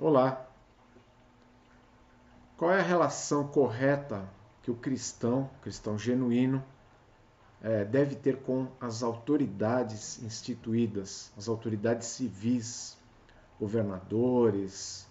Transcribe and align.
Olá. 0.00 0.48
Qual 2.56 2.70
é 2.70 2.78
a 2.78 2.84
relação 2.84 3.48
correta 3.48 4.30
que 4.62 4.70
o 4.70 4.76
cristão, 4.76 5.50
cristão 5.60 5.98
genuíno, 5.98 6.62
é, 7.60 7.84
deve 7.84 8.14
ter 8.14 8.36
com 8.42 8.68
as 8.80 9.02
autoridades 9.02 10.22
instituídas, 10.22 11.32
as 11.36 11.48
autoridades 11.48 12.06
civis, 12.06 12.96
governadores, 13.58 15.04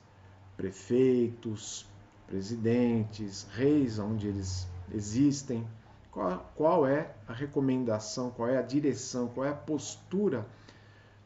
prefeitos, 0.55 1.85
presidentes, 2.25 3.45
reis, 3.51 3.99
onde 3.99 4.29
eles 4.29 4.69
existem? 4.93 5.67
Qual, 6.09 6.49
qual 6.55 6.87
é 6.87 7.13
a 7.27 7.33
recomendação, 7.33 8.31
qual 8.31 8.47
é 8.47 8.57
a 8.57 8.61
direção, 8.61 9.27
qual 9.27 9.45
é 9.45 9.49
a 9.49 9.53
postura 9.53 10.47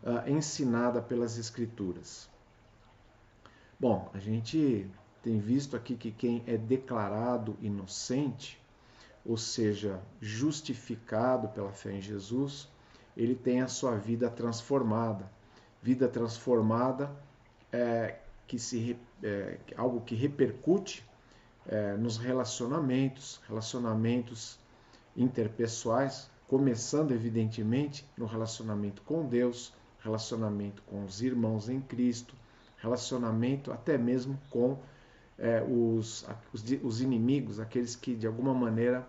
uh, 0.01 0.27
ensinada 0.27 0.99
pelas 0.99 1.37
Escrituras? 1.37 2.30
Bom, 3.81 4.11
a 4.13 4.19
gente 4.19 4.87
tem 5.23 5.39
visto 5.39 5.75
aqui 5.75 5.95
que 5.95 6.11
quem 6.11 6.43
é 6.45 6.55
declarado 6.55 7.57
inocente, 7.59 8.61
ou 9.25 9.35
seja, 9.35 9.99
justificado 10.21 11.49
pela 11.49 11.71
fé 11.71 11.93
em 11.93 11.99
Jesus, 11.99 12.69
ele 13.17 13.33
tem 13.33 13.59
a 13.59 13.67
sua 13.67 13.97
vida 13.97 14.29
transformada. 14.29 15.27
Vida 15.81 16.07
transformada 16.07 17.11
é, 17.71 18.19
que 18.45 18.59
se, 18.59 18.95
é, 19.23 19.57
algo 19.75 20.01
que 20.01 20.13
repercute 20.13 21.03
é, 21.65 21.97
nos 21.97 22.17
relacionamentos, 22.17 23.41
relacionamentos 23.47 24.59
interpessoais, 25.17 26.29
começando 26.47 27.13
evidentemente 27.13 28.05
no 28.15 28.27
relacionamento 28.27 29.01
com 29.01 29.25
Deus, 29.25 29.73
relacionamento 30.03 30.83
com 30.83 31.03
os 31.03 31.23
irmãos 31.23 31.67
em 31.67 31.81
Cristo, 31.81 32.35
relacionamento 32.81 33.71
até 33.71 33.97
mesmo 33.97 34.39
com 34.49 34.77
é, 35.37 35.61
os, 35.63 36.25
os, 36.53 36.63
os, 36.83 37.01
inimigos, 37.01 37.59
aqueles 37.59 37.95
que 37.95 38.15
de 38.15 38.27
alguma 38.27 38.53
maneira 38.53 39.07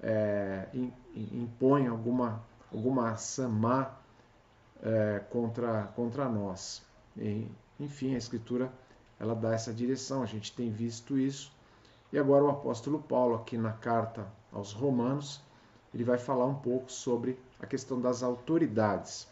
é, 0.00 0.68
impõem 1.14 1.86
alguma, 1.86 2.42
alguma 2.72 3.10
ação 3.10 3.50
má 3.50 3.94
é, 4.82 5.20
contra, 5.30 5.84
contra 5.94 6.28
nós. 6.28 6.82
E, 7.16 7.46
enfim, 7.80 8.14
a 8.14 8.18
Escritura 8.18 8.70
ela 9.18 9.34
dá 9.34 9.54
essa 9.54 9.72
direção, 9.72 10.22
a 10.22 10.26
gente 10.26 10.52
tem 10.52 10.70
visto 10.70 11.18
isso. 11.18 11.52
E 12.12 12.18
agora 12.18 12.44
o 12.44 12.50
apóstolo 12.50 13.00
Paulo, 13.00 13.34
aqui 13.34 13.56
na 13.56 13.72
carta 13.72 14.26
aos 14.52 14.72
Romanos, 14.72 15.40
ele 15.92 16.04
vai 16.04 16.18
falar 16.18 16.46
um 16.46 16.54
pouco 16.54 16.92
sobre 16.92 17.38
a 17.58 17.66
questão 17.66 18.00
das 18.00 18.22
autoridades. 18.22 19.26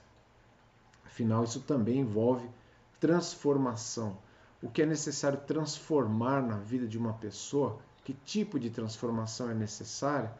Afinal, 1.04 1.44
isso 1.44 1.60
também 1.60 2.00
envolve 2.00 2.48
transformação. 3.00 4.18
O 4.62 4.70
que 4.70 4.82
é 4.82 4.86
necessário 4.86 5.38
transformar 5.46 6.42
na 6.42 6.56
vida 6.56 6.86
de 6.86 6.96
uma 6.96 7.12
pessoa? 7.12 7.78
Que 8.04 8.14
tipo 8.14 8.58
de 8.58 8.70
transformação 8.70 9.50
é 9.50 9.54
necessária 9.54 10.32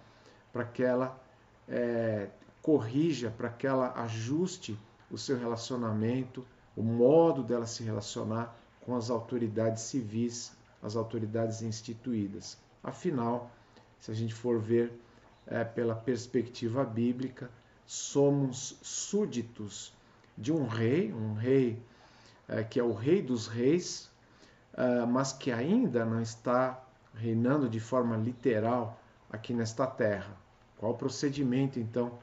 para 0.52 0.64
que 0.64 0.82
ela 0.82 1.20
é, 1.68 2.28
corrija, 2.62 3.30
para 3.30 3.50
que 3.50 3.66
ela 3.66 3.92
ajuste 4.02 4.78
o 5.10 5.18
seu 5.18 5.38
relacionamento, 5.38 6.46
o 6.76 6.82
modo 6.82 7.42
dela 7.42 7.66
se 7.66 7.82
relacionar 7.82 8.56
com 8.80 8.96
as 8.96 9.10
autoridades 9.10 9.82
civis, 9.82 10.52
as 10.82 10.96
autoridades 10.96 11.62
instituídas. 11.62 12.58
Afinal, 12.82 13.50
se 13.98 14.10
a 14.10 14.14
gente 14.14 14.34
for 14.34 14.58
ver 14.58 14.92
é, 15.46 15.64
pela 15.64 15.94
perspectiva 15.94 16.84
bíblica, 16.84 17.50
somos 17.86 18.78
súditos 18.82 19.94
de 20.36 20.52
um 20.52 20.66
rei, 20.66 21.12
um 21.12 21.34
rei 21.34 21.82
que 22.70 22.78
é 22.78 22.82
o 22.82 22.92
Rei 22.92 23.22
dos 23.22 23.46
Reis, 23.46 24.10
é, 24.76 25.06
mas 25.06 25.32
que 25.32 25.52
ainda 25.52 26.04
não 26.04 26.20
está 26.20 26.82
reinando 27.14 27.68
de 27.68 27.78
forma 27.78 28.16
literal 28.16 29.00
aqui 29.30 29.54
nesta 29.54 29.86
terra. 29.86 30.36
Qual 30.76 30.92
o 30.92 30.96
procedimento, 30.96 31.78
então, 31.78 32.18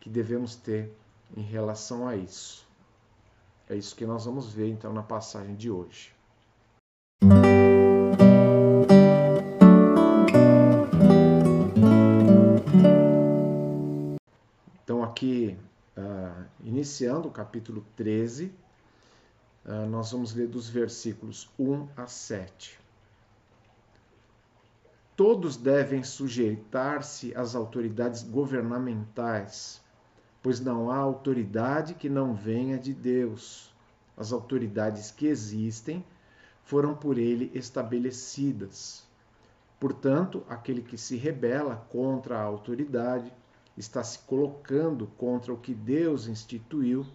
que 0.00 0.08
devemos 0.08 0.56
ter 0.56 0.96
em 1.36 1.42
relação 1.42 2.08
a 2.08 2.16
isso? 2.16 2.66
É 3.68 3.76
isso 3.76 3.94
que 3.94 4.04
nós 4.06 4.24
vamos 4.24 4.52
ver, 4.52 4.68
então, 4.68 4.92
na 4.92 5.02
passagem 5.02 5.54
de 5.54 5.70
hoje. 5.70 6.12
Então, 14.82 15.04
aqui, 15.04 15.56
uh, 15.96 16.44
iniciando 16.64 17.28
o 17.28 17.30
capítulo 17.30 17.84
13, 17.94 18.52
ah, 19.72 19.86
nós 19.86 20.10
vamos 20.10 20.34
ler 20.34 20.48
dos 20.48 20.68
versículos 20.68 21.48
1 21.56 21.86
a 21.96 22.04
7. 22.04 22.76
Todos 25.14 25.56
devem 25.56 26.02
sujeitar-se 26.02 27.32
às 27.36 27.54
autoridades 27.54 28.24
governamentais, 28.24 29.80
pois 30.42 30.58
não 30.58 30.90
há 30.90 30.96
autoridade 30.96 31.94
que 31.94 32.08
não 32.08 32.34
venha 32.34 32.76
de 32.76 32.92
Deus. 32.92 33.72
As 34.16 34.32
autoridades 34.32 35.12
que 35.12 35.28
existem 35.28 36.04
foram 36.64 36.92
por 36.92 37.16
ele 37.16 37.48
estabelecidas. 37.54 39.06
Portanto, 39.78 40.44
aquele 40.48 40.82
que 40.82 40.98
se 40.98 41.16
rebela 41.16 41.76
contra 41.92 42.36
a 42.36 42.42
autoridade 42.42 43.32
está 43.76 44.02
se 44.02 44.18
colocando 44.18 45.06
contra 45.16 45.52
o 45.52 45.56
que 45.56 45.72
Deus 45.72 46.26
instituiu 46.26 47.06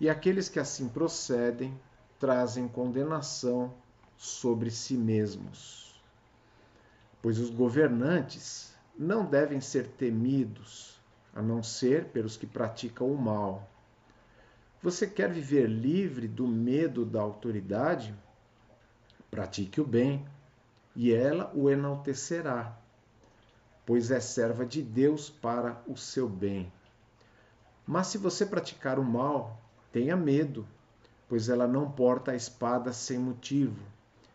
e 0.00 0.08
aqueles 0.08 0.48
que 0.48 0.58
assim 0.58 0.88
procedem 0.88 1.78
trazem 2.18 2.68
condenação 2.68 3.72
sobre 4.16 4.70
si 4.70 4.96
mesmos. 4.96 6.00
Pois 7.20 7.38
os 7.38 7.50
governantes 7.50 8.74
não 8.98 9.24
devem 9.24 9.60
ser 9.60 9.86
temidos, 9.88 10.98
a 11.34 11.42
não 11.42 11.62
ser 11.62 12.06
pelos 12.06 12.36
que 12.36 12.46
praticam 12.46 13.10
o 13.10 13.18
mal. 13.18 13.68
Você 14.82 15.06
quer 15.06 15.30
viver 15.30 15.66
livre 15.66 16.28
do 16.28 16.46
medo 16.46 17.04
da 17.04 17.20
autoridade? 17.20 18.14
Pratique 19.30 19.80
o 19.80 19.86
bem, 19.86 20.26
e 20.94 21.12
ela 21.12 21.52
o 21.54 21.68
enaltecerá, 21.68 22.74
pois 23.84 24.10
é 24.10 24.20
serva 24.20 24.64
de 24.64 24.80
Deus 24.82 25.28
para 25.28 25.82
o 25.86 25.96
seu 25.96 26.28
bem. 26.28 26.72
Mas 27.86 28.06
se 28.06 28.18
você 28.18 28.46
praticar 28.46 28.98
o 28.98 29.04
mal, 29.04 29.60
Tenha 29.96 30.14
medo, 30.14 30.68
pois 31.26 31.48
ela 31.48 31.66
não 31.66 31.90
porta 31.90 32.32
a 32.32 32.36
espada 32.36 32.92
sem 32.92 33.18
motivo. 33.18 33.82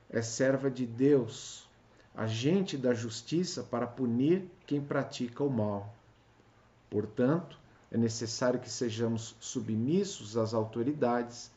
É 0.10 0.20
serva 0.20 0.72
de 0.72 0.88
Deus, 0.88 1.70
agente 2.16 2.76
da 2.76 2.96
justiça 2.96 3.62
para 3.62 3.86
punir 3.86 4.50
quem 4.66 4.82
pratica 4.82 5.44
o 5.44 5.52
mal. 5.52 5.94
Portanto, 6.90 7.60
é 7.92 7.98
necessário 8.00 8.60
que 8.60 8.72
sejamos 8.72 9.36
submissos 9.40 10.36
às 10.36 10.56
autoridades, 10.56 11.52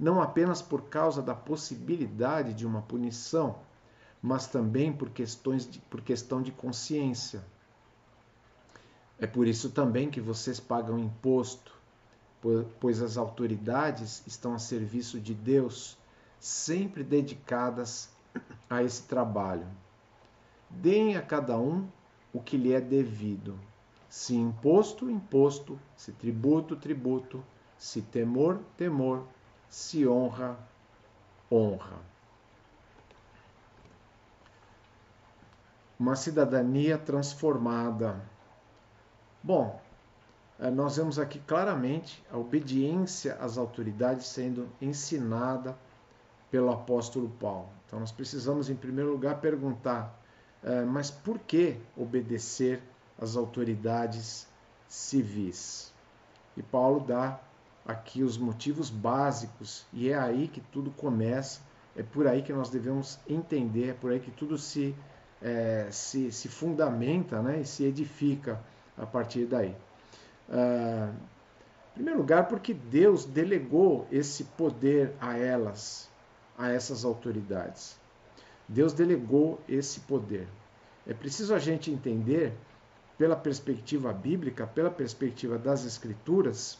não 0.00 0.22
apenas 0.22 0.62
por 0.62 0.88
causa 0.88 1.20
da 1.20 1.34
possibilidade 1.34 2.54
de 2.54 2.64
uma 2.64 2.80
punição, 2.80 3.58
mas 4.22 4.46
também 4.46 4.90
por, 4.90 5.10
questões 5.10 5.70
de, 5.70 5.80
por 5.80 6.00
questão 6.00 6.40
de 6.40 6.50
consciência. 6.50 7.44
É 9.18 9.26
por 9.26 9.46
isso 9.46 9.68
também 9.68 10.10
que 10.10 10.18
vocês 10.18 10.58
pagam 10.58 10.98
imposto, 10.98 11.73
pois 12.78 13.02
as 13.02 13.16
autoridades 13.16 14.22
estão 14.26 14.54
a 14.54 14.58
serviço 14.58 15.18
de 15.20 15.34
Deus, 15.34 15.96
sempre 16.38 17.02
dedicadas 17.02 18.10
a 18.68 18.82
esse 18.82 19.02
trabalho. 19.04 19.66
Deem 20.68 21.16
a 21.16 21.22
cada 21.22 21.56
um 21.56 21.88
o 22.32 22.40
que 22.40 22.56
lhe 22.56 22.72
é 22.72 22.80
devido. 22.80 23.58
Se 24.08 24.34
imposto, 24.34 25.10
imposto, 25.10 25.78
se 25.96 26.12
tributo, 26.12 26.76
tributo, 26.76 27.42
se 27.78 28.02
temor, 28.02 28.60
temor, 28.76 29.26
se 29.68 30.06
honra, 30.06 30.56
honra. 31.50 31.98
Uma 35.98 36.16
cidadania 36.16 36.98
transformada. 36.98 38.20
Bom, 39.42 39.80
nós 40.58 40.96
vemos 40.96 41.18
aqui 41.18 41.40
claramente 41.40 42.24
a 42.30 42.38
obediência 42.38 43.34
às 43.40 43.58
autoridades 43.58 44.26
sendo 44.26 44.68
ensinada 44.80 45.76
pelo 46.50 46.70
apóstolo 46.70 47.28
Paulo. 47.40 47.68
Então 47.86 47.98
nós 47.98 48.12
precisamos, 48.12 48.70
em 48.70 48.76
primeiro 48.76 49.10
lugar, 49.10 49.40
perguntar: 49.40 50.16
eh, 50.62 50.84
mas 50.84 51.10
por 51.10 51.38
que 51.40 51.76
obedecer 51.96 52.80
às 53.18 53.36
autoridades 53.36 54.46
civis? 54.86 55.92
E 56.56 56.62
Paulo 56.62 57.00
dá 57.00 57.40
aqui 57.84 58.22
os 58.22 58.38
motivos 58.38 58.88
básicos, 58.88 59.84
e 59.92 60.08
é 60.08 60.16
aí 60.16 60.48
que 60.48 60.60
tudo 60.60 60.90
começa, 60.92 61.60
é 61.96 62.02
por 62.02 62.26
aí 62.26 62.42
que 62.42 62.52
nós 62.52 62.70
devemos 62.70 63.18
entender, 63.28 63.90
é 63.90 63.92
por 63.92 64.12
aí 64.12 64.20
que 64.20 64.30
tudo 64.30 64.56
se, 64.56 64.94
é, 65.42 65.88
se, 65.90 66.32
se 66.32 66.48
fundamenta 66.48 67.42
né, 67.42 67.60
e 67.60 67.66
se 67.66 67.84
edifica 67.84 68.60
a 68.96 69.04
partir 69.04 69.46
daí. 69.46 69.76
Ah, 70.50 71.12
em 71.90 71.94
primeiro 71.94 72.18
lugar, 72.18 72.48
porque 72.48 72.74
Deus 72.74 73.24
delegou 73.24 74.06
esse 74.10 74.44
poder 74.44 75.12
a 75.20 75.36
elas. 75.36 76.10
a 76.56 76.70
essas 76.70 77.04
autoridades. 77.04 77.98
Deus 78.68 78.92
delegou 78.92 79.60
esse 79.68 80.00
poder. 80.00 80.46
É 81.06 81.12
preciso 81.12 81.54
a 81.54 81.58
gente 81.58 81.90
entender, 81.90 82.52
pela 83.18 83.36
perspectiva 83.36 84.12
bíblica, 84.12 84.66
pela 84.66 84.90
perspectiva 84.90 85.58
das 85.58 85.84
Escrituras, 85.84 86.78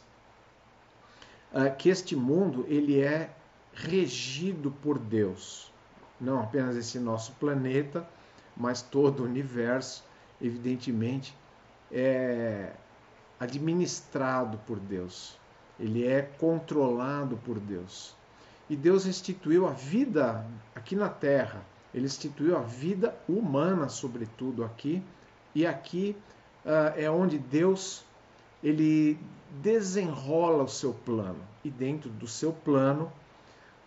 ah, 1.52 1.70
que 1.70 1.88
este 1.88 2.16
mundo 2.16 2.64
ele 2.68 3.00
é 3.00 3.30
regido 3.72 4.70
por 4.70 4.98
Deus. 4.98 5.72
Não 6.20 6.40
apenas 6.40 6.76
esse 6.76 6.98
nosso 6.98 7.32
planeta, 7.32 8.08
mas 8.56 8.80
todo 8.80 9.20
o 9.20 9.26
universo, 9.26 10.04
evidentemente, 10.40 11.36
é 11.90 12.72
administrado 13.38 14.58
por 14.66 14.78
Deus. 14.78 15.36
Ele 15.78 16.06
é 16.06 16.22
controlado 16.22 17.36
por 17.38 17.58
Deus. 17.58 18.14
E 18.68 18.76
Deus 18.76 19.06
instituiu 19.06 19.66
a 19.66 19.72
vida 19.72 20.44
aqui 20.74 20.96
na 20.96 21.08
Terra. 21.08 21.62
Ele 21.92 22.06
instituiu 22.06 22.56
a 22.56 22.60
vida 22.60 23.14
humana, 23.28 23.88
sobretudo 23.88 24.64
aqui. 24.64 25.02
E 25.54 25.66
aqui 25.66 26.16
uh, 26.64 26.98
é 26.98 27.10
onde 27.10 27.38
Deus 27.38 28.04
ele 28.62 29.18
desenrola 29.62 30.64
o 30.64 30.68
seu 30.68 30.94
plano. 30.94 31.40
E 31.62 31.70
dentro 31.70 32.10
do 32.10 32.26
seu 32.26 32.52
plano, 32.52 33.12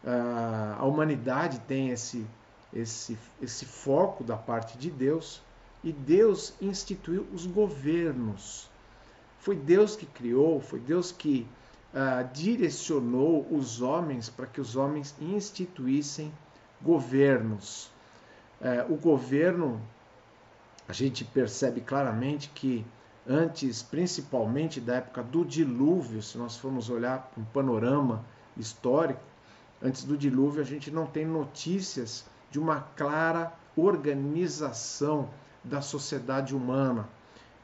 uh, 0.04 0.80
a 0.80 0.86
humanidade 0.86 1.60
tem 1.62 1.90
esse, 1.90 2.26
esse, 2.74 3.18
esse 3.42 3.66
foco 3.66 4.24
da 4.24 4.38
parte 4.38 4.78
de 4.78 4.92
Deus. 4.92 5.42
E 5.84 5.92
Deus 5.92 6.54
instituiu 6.62 7.26
os 7.34 7.46
governos. 7.46 8.70
Foi 9.48 9.56
Deus 9.56 9.96
que 9.96 10.06
criou, 10.06 10.60
foi 10.60 10.78
Deus 10.78 11.10
que 11.10 11.48
uh, 11.94 12.28
direcionou 12.34 13.48
os 13.50 13.82
homens 13.82 14.28
para 14.28 14.46
que 14.46 14.60
os 14.60 14.76
homens 14.76 15.16
instituíssem 15.22 16.34
governos. 16.82 17.90
Uh, 18.60 18.94
o 18.94 18.98
governo, 18.98 19.82
a 20.86 20.92
gente 20.92 21.24
percebe 21.24 21.80
claramente 21.80 22.50
que 22.50 22.86
antes, 23.26 23.82
principalmente 23.82 24.82
da 24.82 24.96
época 24.96 25.24
do 25.24 25.46
dilúvio, 25.46 26.22
se 26.22 26.38
nós 26.38 26.58
formos 26.58 26.90
olhar 26.90 27.32
um 27.38 27.46
panorama 27.46 28.26
histórico, 28.58 29.22
antes 29.82 30.04
do 30.04 30.18
dilúvio 30.18 30.62
a 30.62 30.66
gente 30.66 30.92
não 30.92 31.06
tem 31.06 31.26
notícias 31.26 32.26
de 32.52 32.60
uma 32.60 32.82
clara 32.98 33.54
organização 33.78 35.30
da 35.64 35.82
sociedade 35.82 36.54
humana. 36.54 37.08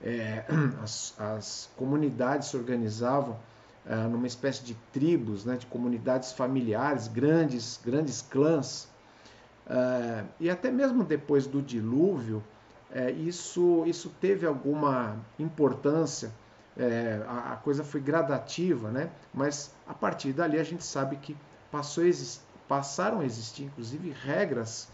É, 0.04 0.44
as, 0.84 1.20
as, 1.20 1.70
comunidades 1.78 2.50
se 2.50 2.58
organizavam 2.58 3.38
é, 3.86 3.96
numa 3.96 4.28
espécie 4.28 4.64
de 4.64 4.76
tribos, 4.92 5.46
né, 5.46 5.56
de 5.56 5.66
comunidades 5.66 6.34
familiares, 6.34 7.08
grandes, 7.08 7.80
grandes 7.84 8.22
clãs. 8.22 8.88
É, 9.68 10.24
e 10.40 10.50
até 10.50 10.70
mesmo 10.70 11.04
depois 11.04 11.48
do 11.48 11.62
dilúvio, 11.62 12.44
é, 12.92 13.10
isso, 13.12 13.84
isso 13.88 14.12
teve 14.22 14.46
alguma 14.46 15.18
importância, 15.40 16.32
é, 16.78 17.24
a, 17.28 17.54
a, 17.54 17.56
coisa 17.58 17.84
foi 17.84 18.00
gradativa, 18.00 18.92
né? 18.92 19.10
mas 19.34 19.74
a 19.88 19.94
partir 19.94 20.34
dali 20.34 20.60
a 20.60 20.64
gente 20.64 20.84
sabe 20.84 21.16
que 21.18 21.36
passou 21.72 22.04
a 22.04 22.08
passaram 22.68 23.20
a 23.20 23.26
existir, 23.26 23.64
inclusive, 23.64 24.12
regras 24.12 24.88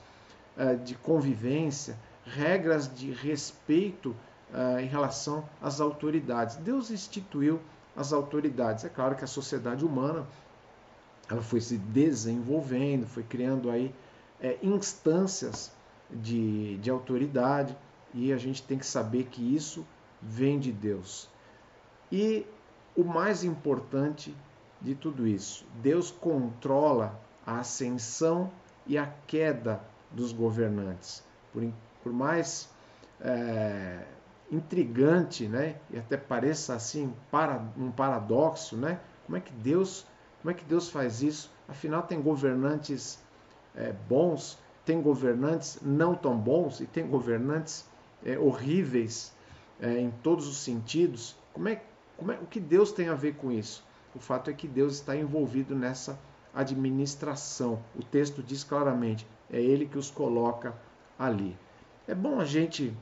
é, 0.57 0.75
de 0.75 0.95
convivência, 0.95 1.97
regras 2.25 2.93
de 2.93 3.11
respeito 3.11 4.15
uh, 4.53 4.79
em 4.79 4.87
relação 4.87 5.47
às 5.61 5.79
autoridades. 5.79 6.55
Deus 6.57 6.91
instituiu 6.91 7.59
as 7.95 8.13
autoridades. 8.13 8.85
É 8.85 8.89
claro 8.89 9.15
que 9.15 9.23
a 9.23 9.27
sociedade 9.27 9.85
humana 9.85 10.25
ela 11.29 11.41
foi 11.41 11.61
se 11.61 11.77
desenvolvendo, 11.77 13.05
foi 13.05 13.23
criando 13.23 13.69
aí 13.69 13.93
é, 14.41 14.57
instâncias 14.63 15.71
de, 16.09 16.77
de 16.77 16.89
autoridade 16.89 17.77
e 18.13 18.33
a 18.33 18.37
gente 18.37 18.63
tem 18.63 18.77
que 18.77 18.85
saber 18.85 19.25
que 19.25 19.55
isso 19.55 19.85
vem 20.21 20.59
de 20.59 20.71
Deus. 20.71 21.29
E 22.11 22.45
o 22.95 23.03
mais 23.03 23.43
importante 23.43 24.35
de 24.81 24.95
tudo 24.95 25.27
isso, 25.27 25.65
Deus 25.81 26.09
controla 26.09 27.19
a 27.45 27.59
ascensão 27.59 28.49
e 28.87 28.97
a 28.97 29.05
queda 29.27 29.81
dos 30.11 30.31
governantes. 30.31 31.23
Por, 31.53 31.63
por 32.01 32.11
mais 32.11 32.69
é, 33.21 34.03
intrigante, 34.51 35.47
né? 35.47 35.75
E 35.91 35.97
até 35.97 36.17
pareça 36.17 36.73
assim 36.73 37.13
para, 37.31 37.63
um 37.77 37.91
paradoxo, 37.91 38.75
né? 38.75 38.99
Como 39.25 39.37
é 39.37 39.41
que 39.41 39.53
Deus, 39.53 40.05
como 40.41 40.51
é 40.51 40.53
que 40.53 40.65
Deus 40.65 40.89
faz 40.89 41.21
isso? 41.21 41.51
Afinal, 41.67 42.03
tem 42.03 42.21
governantes 42.21 43.19
é, 43.75 43.93
bons, 44.07 44.57
tem 44.85 45.01
governantes 45.01 45.79
não 45.81 46.15
tão 46.15 46.37
bons 46.37 46.79
e 46.79 46.85
tem 46.85 47.07
governantes 47.07 47.87
é, 48.25 48.37
horríveis 48.37 49.33
é, 49.79 49.99
em 49.99 50.11
todos 50.23 50.47
os 50.47 50.57
sentidos. 50.57 51.35
Como 51.53 51.69
é, 51.69 51.81
como 52.17 52.31
é, 52.31 52.39
o 52.39 52.45
que 52.45 52.59
Deus 52.59 52.91
tem 52.91 53.07
a 53.09 53.15
ver 53.15 53.35
com 53.35 53.51
isso? 53.51 53.83
O 54.15 54.19
fato 54.19 54.49
é 54.49 54.53
que 54.53 54.67
Deus 54.67 54.95
está 54.95 55.15
envolvido 55.15 55.75
nessa 55.75 56.19
administração. 56.53 57.79
O 57.95 58.03
texto 58.03 58.41
diz 58.41 58.63
claramente: 58.63 59.27
é 59.51 59.61
Ele 59.61 59.85
que 59.85 59.97
os 59.97 60.09
coloca 60.09 60.75
ali. 61.17 61.55
É 62.07 62.15
bom 62.15 62.39
a 62.39 62.45
gente 62.45 62.95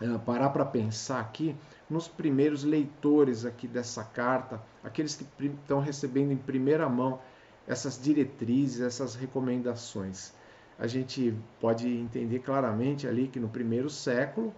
é, 0.00 0.18
parar 0.18 0.50
para 0.50 0.64
pensar 0.64 1.20
aqui 1.20 1.54
nos 1.88 2.08
primeiros 2.08 2.64
leitores 2.64 3.44
aqui 3.44 3.68
dessa 3.68 4.02
carta, 4.02 4.62
aqueles 4.82 5.14
que 5.14 5.26
estão 5.44 5.80
recebendo 5.80 6.32
em 6.32 6.36
primeira 6.36 6.88
mão 6.88 7.20
essas 7.66 8.00
diretrizes, 8.00 8.80
essas 8.80 9.14
recomendações. 9.14 10.32
A 10.78 10.86
gente 10.86 11.36
pode 11.60 11.86
entender 11.86 12.38
claramente 12.38 13.06
ali 13.06 13.28
que 13.28 13.38
no 13.38 13.48
primeiro 13.48 13.90
século 13.90 14.54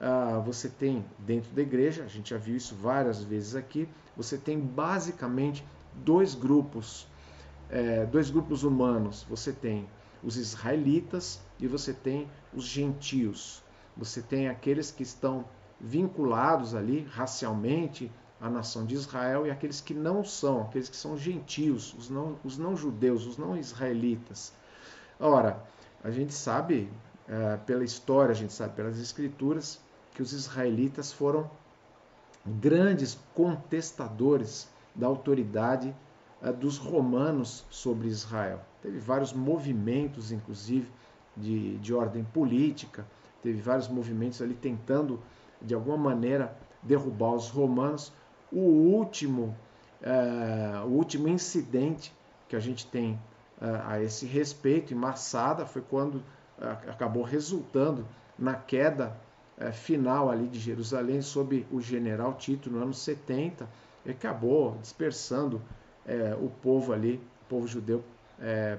uh, 0.00 0.40
você 0.42 0.68
tem 0.68 1.04
dentro 1.18 1.50
da 1.52 1.62
igreja, 1.62 2.04
a 2.04 2.08
gente 2.08 2.30
já 2.30 2.38
viu 2.38 2.56
isso 2.56 2.76
várias 2.76 3.24
vezes 3.24 3.56
aqui, 3.56 3.88
você 4.16 4.38
tem 4.38 4.60
basicamente 4.60 5.66
dois 5.94 6.34
grupos, 6.34 7.08
é, 7.68 8.06
dois 8.06 8.30
grupos 8.30 8.62
humanos. 8.62 9.26
Você 9.28 9.52
tem 9.52 9.88
os 10.22 10.36
israelitas 10.36 11.40
e 11.58 11.66
você 11.66 11.92
tem 11.92 12.28
os 12.52 12.64
gentios. 12.64 13.63
Você 13.96 14.20
tem 14.20 14.48
aqueles 14.48 14.90
que 14.90 15.02
estão 15.02 15.44
vinculados 15.80 16.74
ali 16.74 17.06
racialmente 17.10 18.10
à 18.40 18.48
nação 18.48 18.84
de 18.84 18.94
Israel 18.94 19.46
e 19.46 19.50
aqueles 19.50 19.80
que 19.80 19.94
não 19.94 20.24
são, 20.24 20.62
aqueles 20.62 20.88
que 20.88 20.96
são 20.96 21.16
gentios, 21.16 21.94
os 21.94 22.10
não, 22.10 22.36
os 22.44 22.58
não 22.58 22.76
judeus, 22.76 23.26
os 23.26 23.38
não 23.38 23.56
israelitas. 23.56 24.52
Ora, 25.18 25.62
a 26.02 26.10
gente 26.10 26.34
sabe 26.34 26.90
é, 27.28 27.56
pela 27.58 27.84
história, 27.84 28.32
a 28.32 28.36
gente 28.36 28.52
sabe 28.52 28.74
pelas 28.74 28.98
escrituras, 28.98 29.80
que 30.14 30.22
os 30.22 30.32
israelitas 30.32 31.12
foram 31.12 31.50
grandes 32.44 33.18
contestadores 33.34 34.68
da 34.94 35.06
autoridade 35.06 35.94
é, 36.42 36.52
dos 36.52 36.76
romanos 36.76 37.64
sobre 37.70 38.08
Israel. 38.08 38.60
Teve 38.82 38.98
vários 38.98 39.32
movimentos, 39.32 40.30
inclusive, 40.30 40.88
de, 41.36 41.78
de 41.78 41.94
ordem 41.94 42.22
política, 42.22 43.06
teve 43.44 43.60
vários 43.60 43.88
movimentos 43.88 44.40
ali 44.40 44.54
tentando, 44.54 45.20
de 45.60 45.74
alguma 45.74 45.98
maneira, 45.98 46.56
derrubar 46.82 47.34
os 47.34 47.50
romanos. 47.50 48.10
O 48.50 48.58
último, 48.58 49.54
é, 50.00 50.80
o 50.82 50.88
último 50.88 51.28
incidente 51.28 52.10
que 52.48 52.56
a 52.56 52.60
gente 52.60 52.86
tem 52.86 53.20
é, 53.60 53.82
a 53.84 54.02
esse 54.02 54.24
respeito 54.24 54.94
em 54.94 54.96
Massada 54.96 55.66
foi 55.66 55.82
quando 55.82 56.22
é, 56.58 56.66
acabou 56.90 57.22
resultando 57.22 58.06
na 58.38 58.54
queda 58.54 59.14
final 59.72 60.28
ali 60.28 60.48
de 60.48 60.58
Jerusalém 60.58 61.22
sob 61.22 61.64
o 61.70 61.80
general 61.80 62.34
Tito 62.34 62.68
no 62.68 62.82
ano 62.82 62.92
70 62.92 63.68
e 64.04 64.10
acabou 64.10 64.76
dispersando 64.80 65.62
o 66.42 66.50
povo 66.50 66.92
ali, 66.92 67.22
o 67.42 67.48
povo 67.48 67.68
judeu 67.68 68.02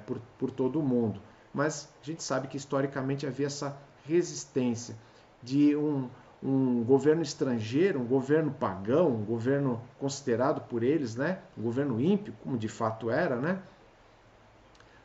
por, 0.06 0.20
por 0.38 0.52
todo 0.52 0.82
o 0.82 0.84
mundo. 0.84 1.22
Mas 1.54 1.88
a 2.02 2.06
gente 2.06 2.22
sabe 2.22 2.50
que 2.50 2.58
historicamente 2.58 3.26
havia 3.26 3.48
essa 3.48 3.78
resistência 4.08 4.96
de 5.42 5.76
um, 5.76 6.10
um 6.44 6.84
governo 6.84 7.22
estrangeiro, 7.22 8.00
um 8.00 8.06
governo 8.06 8.52
pagão, 8.52 9.10
um 9.10 9.24
governo 9.24 9.82
considerado 10.00 10.62
por 10.62 10.84
eles, 10.84 11.16
né, 11.16 11.40
um 11.58 11.64
governo 11.64 12.00
ímpio, 12.00 12.34
como 12.44 12.58
de 12.58 12.68
fato 12.68 13.10
era, 13.10 13.36
né, 13.36 13.60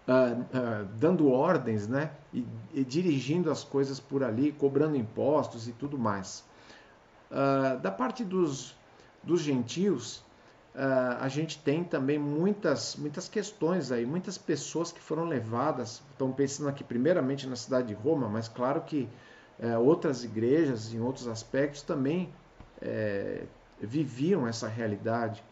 uh, 0.07 0.41
uh, 0.41 0.85
dando 0.99 1.31
ordens, 1.31 1.87
né, 1.87 2.11
e, 2.33 2.47
e, 2.75 2.85
dirigindo 2.85 3.51
as 3.51 3.65
coisas 3.65 3.99
por 4.01 4.23
ali, 4.23 4.53
cobrando 4.53 4.97
impostos 4.97 5.69
e 5.69 5.73
tudo 5.73 5.99
mais. 5.99 6.45
Uh, 7.31 7.79
da 7.81 7.91
parte 7.91 8.25
dos, 8.25 8.77
dos 9.23 9.41
gentios, 9.41 10.23
uh, 10.75 11.19
a 11.21 11.29
gente 11.29 11.59
tem 11.59 11.85
também 11.85 12.19
muitas, 12.19 12.97
muitas 12.97 13.29
questões 13.29 13.93
aí, 13.93 14.07
muitas 14.07 14.39
pessoas 14.39 14.93
que 14.93 15.01
foram 15.01 15.25
levadas, 15.25 16.03
estão 16.13 16.33
pensando 16.33 16.69
aqui 16.69 16.85
primeiramente 16.85 17.47
na 17.47 17.57
cidade 17.57 17.89
de 17.89 17.95
Roma, 17.95 18.29
mas 18.29 18.49
claro 18.49 18.81
que 18.83 19.09
uh, 19.59 19.79
outras 19.81 20.25
igrejas, 20.25 20.93
em 20.93 21.01
outros 21.01 21.29
aspectos, 21.29 21.83
também 21.83 22.33
uh, 22.83 23.47
viviam 23.81 24.47
essa 24.47 24.69
realidade. 24.69 25.43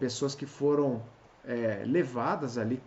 pessoas 0.00 0.34
que 0.34 0.46
foram 0.46 1.02
levadas 1.86 2.58
ali 2.58 2.82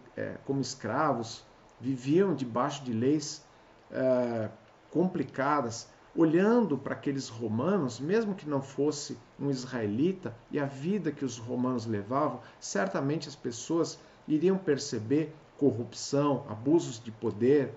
como 0.45 0.59
escravos, 0.59 1.45
viviam 1.79 2.35
debaixo 2.35 2.83
de 2.83 2.91
leis 2.91 3.45
é, 3.91 4.49
complicadas, 4.91 5.89
olhando 6.17 6.79
para 6.79 6.95
aqueles 6.95 7.29
romanos, 7.29 7.99
mesmo 7.99 8.33
que 8.33 8.49
não 8.49 8.59
fosse 8.59 9.15
um 9.39 9.51
israelita, 9.51 10.33
e 10.49 10.59
a 10.59 10.65
vida 10.65 11.11
que 11.11 11.23
os 11.23 11.37
romanos 11.37 11.85
levavam, 11.85 12.41
certamente 12.59 13.29
as 13.29 13.35
pessoas 13.35 13.99
iriam 14.27 14.57
perceber 14.57 15.31
corrupção, 15.59 16.43
abusos 16.49 16.99
de 16.99 17.11
poder, 17.11 17.71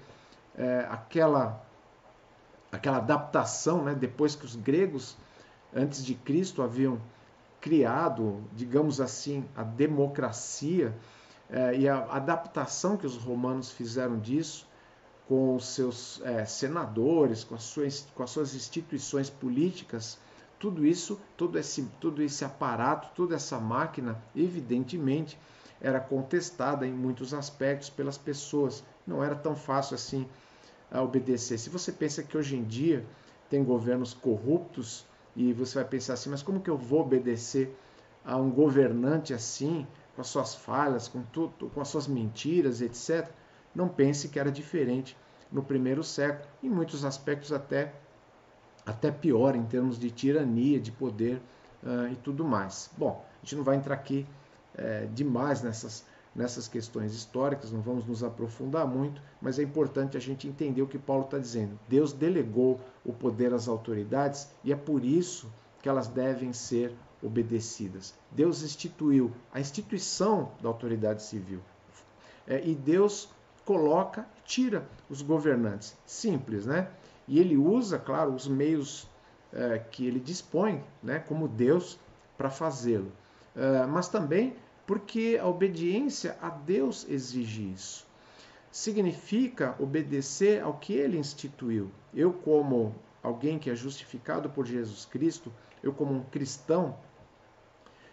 é, 0.56 0.86
aquela, 0.90 1.62
aquela 2.72 2.96
adaptação, 2.96 3.84
né, 3.84 3.94
depois 3.94 4.34
que 4.34 4.46
os 4.46 4.56
gregos, 4.56 5.18
antes 5.74 6.02
de 6.02 6.14
Cristo, 6.14 6.62
haviam 6.62 6.98
criado, 7.60 8.42
digamos 8.54 9.02
assim, 9.02 9.44
a 9.54 9.62
democracia 9.62 10.96
é, 11.50 11.76
e 11.76 11.86
a 11.86 12.06
adaptação 12.10 12.96
que 12.96 13.06
os 13.06 13.18
romanos 13.18 13.70
fizeram 13.70 14.18
disso 14.18 14.69
com 15.30 15.60
seus 15.60 16.20
é, 16.24 16.44
senadores, 16.44 17.44
com 17.44 17.54
as, 17.54 17.62
suas, 17.62 18.04
com 18.16 18.24
as 18.24 18.30
suas 18.30 18.52
instituições 18.52 19.30
políticas, 19.30 20.18
tudo 20.58 20.84
isso, 20.84 21.20
todo 21.36 21.56
esse, 21.56 21.84
todo 22.00 22.20
esse 22.20 22.44
aparato, 22.44 23.12
toda 23.14 23.36
essa 23.36 23.56
máquina, 23.60 24.20
evidentemente, 24.34 25.38
era 25.80 26.00
contestada 26.00 26.84
em 26.84 26.92
muitos 26.92 27.32
aspectos 27.32 27.88
pelas 27.88 28.18
pessoas. 28.18 28.82
Não 29.06 29.22
era 29.22 29.36
tão 29.36 29.54
fácil 29.54 29.94
assim 29.94 30.26
a 30.90 31.00
obedecer. 31.00 31.58
Se 31.58 31.70
você 31.70 31.92
pensa 31.92 32.24
que 32.24 32.36
hoje 32.36 32.56
em 32.56 32.64
dia 32.64 33.06
tem 33.48 33.62
governos 33.62 34.12
corruptos 34.12 35.06
e 35.36 35.52
você 35.52 35.76
vai 35.76 35.84
pensar 35.84 36.14
assim, 36.14 36.30
mas 36.30 36.42
como 36.42 36.60
que 36.60 36.68
eu 36.68 36.76
vou 36.76 37.02
obedecer 37.02 37.72
a 38.24 38.36
um 38.36 38.50
governante 38.50 39.32
assim, 39.32 39.86
com 40.16 40.22
as 40.22 40.26
suas 40.26 40.56
falhas, 40.56 41.06
com 41.06 41.22
tudo, 41.22 41.70
com 41.72 41.80
as 41.80 41.86
suas 41.86 42.08
mentiras, 42.08 42.80
etc. 42.82 43.30
Não 43.72 43.88
pense 43.88 44.28
que 44.28 44.40
era 44.40 44.50
diferente 44.50 45.16
no 45.52 45.62
primeiro 45.62 46.02
século, 46.02 46.48
em 46.62 46.68
muitos 46.68 47.04
aspectos 47.04 47.52
até, 47.52 47.92
até 48.86 49.10
pior 49.10 49.56
em 49.56 49.64
termos 49.64 49.98
de 49.98 50.10
tirania, 50.10 50.80
de 50.80 50.92
poder 50.92 51.40
uh, 51.82 52.12
e 52.12 52.16
tudo 52.16 52.44
mais. 52.44 52.90
Bom, 52.96 53.24
a 53.42 53.44
gente 53.44 53.56
não 53.56 53.64
vai 53.64 53.76
entrar 53.76 53.94
aqui 53.94 54.26
é, 54.74 55.06
demais 55.12 55.62
nessas, 55.62 56.04
nessas 56.34 56.68
questões 56.68 57.14
históricas, 57.14 57.72
não 57.72 57.80
vamos 57.80 58.04
nos 58.06 58.22
aprofundar 58.22 58.86
muito, 58.86 59.20
mas 59.40 59.58
é 59.58 59.62
importante 59.62 60.16
a 60.16 60.20
gente 60.20 60.46
entender 60.46 60.82
o 60.82 60.86
que 60.86 60.98
Paulo 60.98 61.24
está 61.24 61.38
dizendo. 61.38 61.78
Deus 61.88 62.12
delegou 62.12 62.80
o 63.04 63.12
poder 63.12 63.52
às 63.52 63.68
autoridades 63.68 64.48
e 64.64 64.72
é 64.72 64.76
por 64.76 65.04
isso 65.04 65.50
que 65.82 65.88
elas 65.88 66.08
devem 66.08 66.52
ser 66.52 66.94
obedecidas. 67.22 68.14
Deus 68.30 68.62
instituiu 68.62 69.30
a 69.52 69.60
instituição 69.60 70.52
da 70.62 70.68
autoridade 70.68 71.22
civil. 71.22 71.60
É, 72.46 72.66
e 72.66 72.74
Deus 72.74 73.28
coloca, 73.64 74.26
tira 74.50 74.84
os 75.08 75.22
governantes. 75.22 75.96
Simples, 76.04 76.66
né? 76.66 76.90
E 77.28 77.38
ele 77.38 77.56
usa, 77.56 78.00
claro, 78.00 78.34
os 78.34 78.48
meios 78.48 79.08
é, 79.52 79.78
que 79.78 80.04
ele 80.04 80.18
dispõe, 80.18 80.82
né, 81.00 81.20
como 81.20 81.46
Deus, 81.46 81.96
para 82.36 82.50
fazê-lo. 82.50 83.12
É, 83.54 83.86
mas 83.86 84.08
também 84.08 84.56
porque 84.84 85.38
a 85.40 85.46
obediência 85.46 86.36
a 86.42 86.50
Deus 86.50 87.06
exige 87.08 87.70
isso. 87.72 88.04
Significa 88.72 89.76
obedecer 89.78 90.60
ao 90.62 90.74
que 90.74 90.94
ele 90.94 91.16
instituiu. 91.16 91.88
Eu, 92.12 92.32
como 92.32 92.92
alguém 93.22 93.56
que 93.56 93.70
é 93.70 93.74
justificado 93.76 94.50
por 94.50 94.66
Jesus 94.66 95.04
Cristo, 95.04 95.52
eu, 95.80 95.92
como 95.92 96.12
um 96.12 96.24
cristão, 96.24 96.96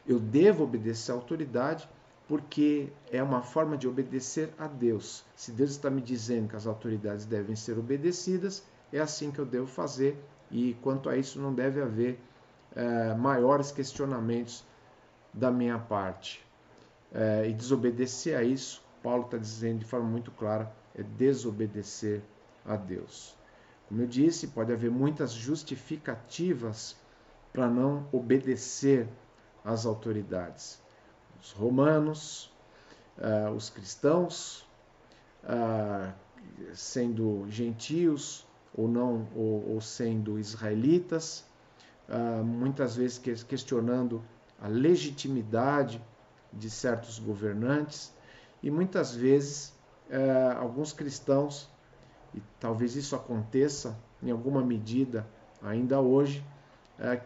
eu 0.07 0.19
devo 0.19 0.63
obedecer 0.63 1.11
à 1.11 1.15
autoridade 1.15 1.89
porque 2.27 2.89
é 3.09 3.23
uma 3.23 3.41
forma 3.41 3.77
de 3.77 3.87
obedecer 3.87 4.53
a 4.59 4.67
Deus. 4.67 5.23
Se 5.35 5.51
Deus 5.51 5.71
está 5.71 5.89
me 5.89 6.01
dizendo 6.01 6.49
que 6.49 6.55
as 6.55 6.67
autoridades 6.67 7.25
devem 7.25 7.55
ser 7.55 7.79
obedecidas, 7.79 8.63
é 8.91 8.99
assim 8.99 9.31
que 9.31 9.39
eu 9.39 9.45
devo 9.45 9.67
fazer 9.67 10.21
e 10.51 10.75
quanto 10.81 11.09
a 11.09 11.15
isso 11.15 11.39
não 11.39 11.53
deve 11.53 11.81
haver 11.81 12.19
é, 12.75 13.13
maiores 13.13 13.71
questionamentos 13.71 14.65
da 15.33 15.49
minha 15.49 15.79
parte. 15.79 16.45
É, 17.13 17.47
e 17.47 17.53
desobedecer 17.53 18.37
a 18.37 18.43
isso, 18.43 18.83
Paulo 19.01 19.23
está 19.23 19.37
dizendo 19.37 19.79
de 19.79 19.85
forma 19.85 20.07
muito 20.07 20.31
clara, 20.31 20.69
é 20.93 21.03
desobedecer 21.03 22.21
a 22.65 22.75
Deus. 22.75 23.37
Como 23.87 24.01
eu 24.01 24.07
disse, 24.07 24.47
pode 24.47 24.73
haver 24.73 24.91
muitas 24.91 25.31
justificativas 25.31 26.97
para 27.53 27.69
não 27.69 28.05
obedecer 28.11 29.07
às 29.63 29.85
autoridades 29.85 30.85
os 31.41 31.51
romanos, 31.51 32.51
uh, 33.17 33.51
os 33.51 33.69
cristãos, 33.69 34.65
uh, 35.43 36.11
sendo 36.73 37.45
gentios 37.49 38.45
ou 38.75 38.87
não, 38.87 39.27
ou, 39.35 39.73
ou 39.73 39.81
sendo 39.81 40.39
israelitas, 40.39 41.45
uh, 42.09 42.43
muitas 42.43 42.95
vezes 42.95 43.17
questionando 43.43 44.23
a 44.61 44.67
legitimidade 44.67 46.01
de 46.51 46.69
certos 46.69 47.19
governantes. 47.19 48.13
E 48.63 48.71
muitas 48.71 49.13
vezes 49.13 49.75
alguns 50.59 50.93
cristãos, 50.93 51.69
e 52.33 52.41
talvez 52.59 52.95
isso 52.95 53.15
aconteça 53.15 53.95
em 54.23 54.31
alguma 54.31 54.63
medida 54.63 55.27
ainda 55.61 55.99
hoje, 55.99 56.43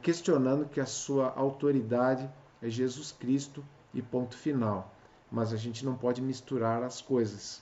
questionando 0.01 0.65
que 0.65 0.81
a 0.81 0.85
sua 0.85 1.31
autoridade 1.37 2.29
é 2.61 2.69
Jesus 2.69 3.13
Cristo 3.13 3.63
e 3.93 4.01
ponto 4.01 4.36
final. 4.36 4.93
Mas 5.31 5.53
a 5.53 5.57
gente 5.57 5.86
não 5.86 5.95
pode 5.95 6.21
misturar 6.21 6.83
as 6.83 7.01
coisas. 7.01 7.62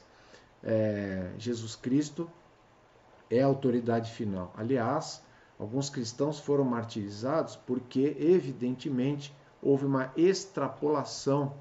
É, 0.64 1.32
Jesus 1.38 1.76
Cristo 1.76 2.30
é 3.30 3.42
a 3.42 3.46
autoridade 3.46 4.12
final. 4.12 4.52
Aliás, 4.58 5.24
alguns 5.58 5.90
cristãos 5.90 6.40
foram 6.40 6.64
martirizados 6.64 7.56
porque, 7.56 8.16
evidentemente, 8.20 9.34
houve 9.62 9.86
uma 9.86 10.12
extrapolação 10.16 11.54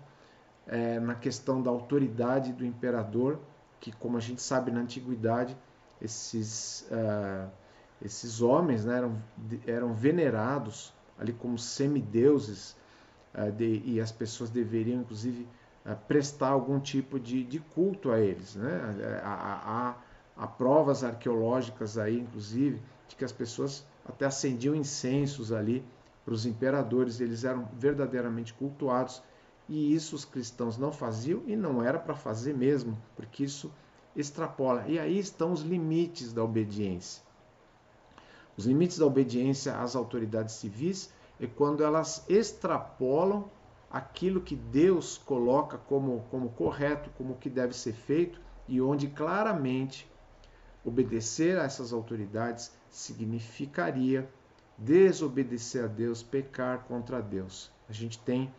é, 0.67 0.99
na 1.01 1.15
questão 1.15 1.63
da 1.63 1.71
autoridade 1.71 2.53
do 2.53 2.65
imperador, 2.65 3.39
que, 3.81 3.93
como 3.93 4.17
a 4.17 4.21
gente 4.21 4.43
sabe 4.43 4.71
na 4.71 4.81
antiguidade, 4.81 5.57
esses, 6.01 6.87
uh, 6.91 7.51
esses 8.03 8.41
homens 8.41 8.85
né, 8.85 8.99
eram, 8.99 9.23
eram 9.67 9.93
venerados 9.93 10.93
ali 11.19 11.33
como 11.33 11.59
semideuses 11.59 12.77
de, 13.57 13.83
e 13.85 14.01
as 14.01 14.11
pessoas 14.11 14.51
deveriam, 14.51 15.01
inclusive, 15.01 15.47
uh, 15.85 15.97
prestar 16.07 16.49
algum 16.49 16.81
tipo 16.81 17.19
de, 17.19 17.45
de, 17.45 17.61
culto 17.61 18.11
a 18.11 18.21
eles. 18.21 18.55
Né? 18.55 19.21
Há, 19.23 19.95
há, 20.37 20.43
há 20.45 20.47
provas 20.47 21.05
arqueológicas 21.05 21.99
aí, 21.99 22.19
inclusive, 22.19 22.81
de 23.09 23.17
que 23.17 23.25
as 23.25 23.33
pessoas 23.33 23.85
até 24.05 24.27
acendiam 24.27 24.75
incensos 24.75 25.53
ali 25.53 25.85
para 26.25 26.35
os 26.35 26.47
imperadores, 26.47 27.21
eles 27.21 27.45
eram 27.45 27.69
verdadeiramente 27.73 28.53
cultuados, 28.55 29.23
e 29.69 29.95
isso 29.95 30.15
os 30.15 30.25
cristãos 30.25 30.79
não 30.79 30.93
faziam 30.93 31.43
e 31.47 31.57
não 31.57 31.83
era 31.83 31.99
para 31.99 32.15
fazer 32.15 32.55
mesmo, 32.55 32.99
porque 33.17 33.45
isso 33.45 33.71
extrapola. 34.17 34.85
E 34.89 34.99
aí 34.99 35.19
estão 35.19 35.53
os 35.53 35.63
limites 35.63 36.33
da 36.33 36.43
obediência. 36.43 37.23
Os 38.57 38.67
limites 38.67 38.99
da 38.99 39.07
obediência 39.07 39.79
às 39.79 39.95
autoridades 39.95 40.55
civis 40.55 41.13
é 41.41 41.47
quando 41.47 41.85
elas 41.85 42.25
extrapolam 42.29 43.51
aquilo 43.91 44.41
que 44.41 44.55
Deus 44.55 45.19
coloca 45.19 45.79
como, 45.79 46.25
como 46.31 46.51
correto, 46.51 47.11
como 47.17 47.37
que 47.37 47.49
deve 47.49 47.75
ser 47.75 47.93
feito, 47.93 48.41
e 48.67 48.81
onde 48.81 49.09
claramente 49.09 50.07
obedecer 50.85 51.59
a 51.59 51.65
essas 51.65 51.93
autoridades 51.93 52.73
significaria 52.91 54.29
desobedecer 54.77 55.85
a 55.85 55.87
Deus, 55.87 56.23
pecar 56.23 56.81
contra 56.85 57.21
Deus. 57.21 57.71
A 57.89 57.93
gente 57.93 58.19
tem 58.19 58.53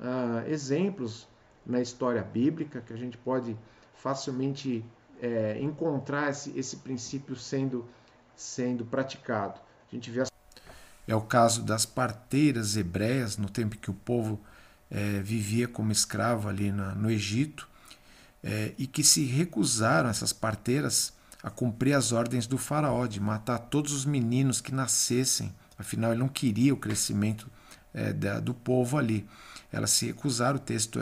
uh, 0.00 0.48
exemplos 0.48 1.28
na 1.64 1.80
história 1.80 2.22
bíblica 2.22 2.80
que 2.80 2.92
a 2.92 2.96
gente 2.96 3.16
pode 3.18 3.56
facilmente 3.94 4.84
é, 5.20 5.58
encontrar 5.60 6.30
esse, 6.30 6.58
esse 6.58 6.78
princípio 6.78 7.36
sendo, 7.36 7.86
sendo 8.34 8.84
praticado. 8.84 9.60
A 9.90 9.94
gente 9.94 10.10
vê 10.10 10.20
as 10.20 10.33
é 11.06 11.14
o 11.14 11.20
caso 11.20 11.62
das 11.62 11.84
parteiras 11.84 12.76
hebreias, 12.76 13.36
no 13.36 13.48
tempo 13.48 13.76
que 13.76 13.90
o 13.90 13.94
povo 13.94 14.40
é, 14.90 15.20
vivia 15.20 15.68
como 15.68 15.92
escravo 15.92 16.48
ali 16.48 16.72
na, 16.72 16.94
no 16.94 17.10
Egito, 17.10 17.68
é, 18.42 18.72
e 18.78 18.86
que 18.86 19.02
se 19.02 19.24
recusaram, 19.24 20.08
essas 20.08 20.32
parteiras, 20.32 21.12
a 21.42 21.50
cumprir 21.50 21.94
as 21.94 22.12
ordens 22.12 22.46
do 22.46 22.56
faraó 22.56 23.06
de 23.06 23.20
matar 23.20 23.58
todos 23.58 23.92
os 23.92 24.04
meninos 24.04 24.60
que 24.60 24.74
nascessem, 24.74 25.54
afinal 25.78 26.12
ele 26.12 26.20
não 26.20 26.28
queria 26.28 26.72
o 26.72 26.76
crescimento 26.76 27.50
é, 27.92 28.12
da, 28.12 28.40
do 28.40 28.54
povo 28.54 28.96
ali. 28.96 29.28
Elas 29.70 29.90
se 29.90 30.06
recusaram, 30.06 30.56
o 30.56 30.60
texto 30.60 31.00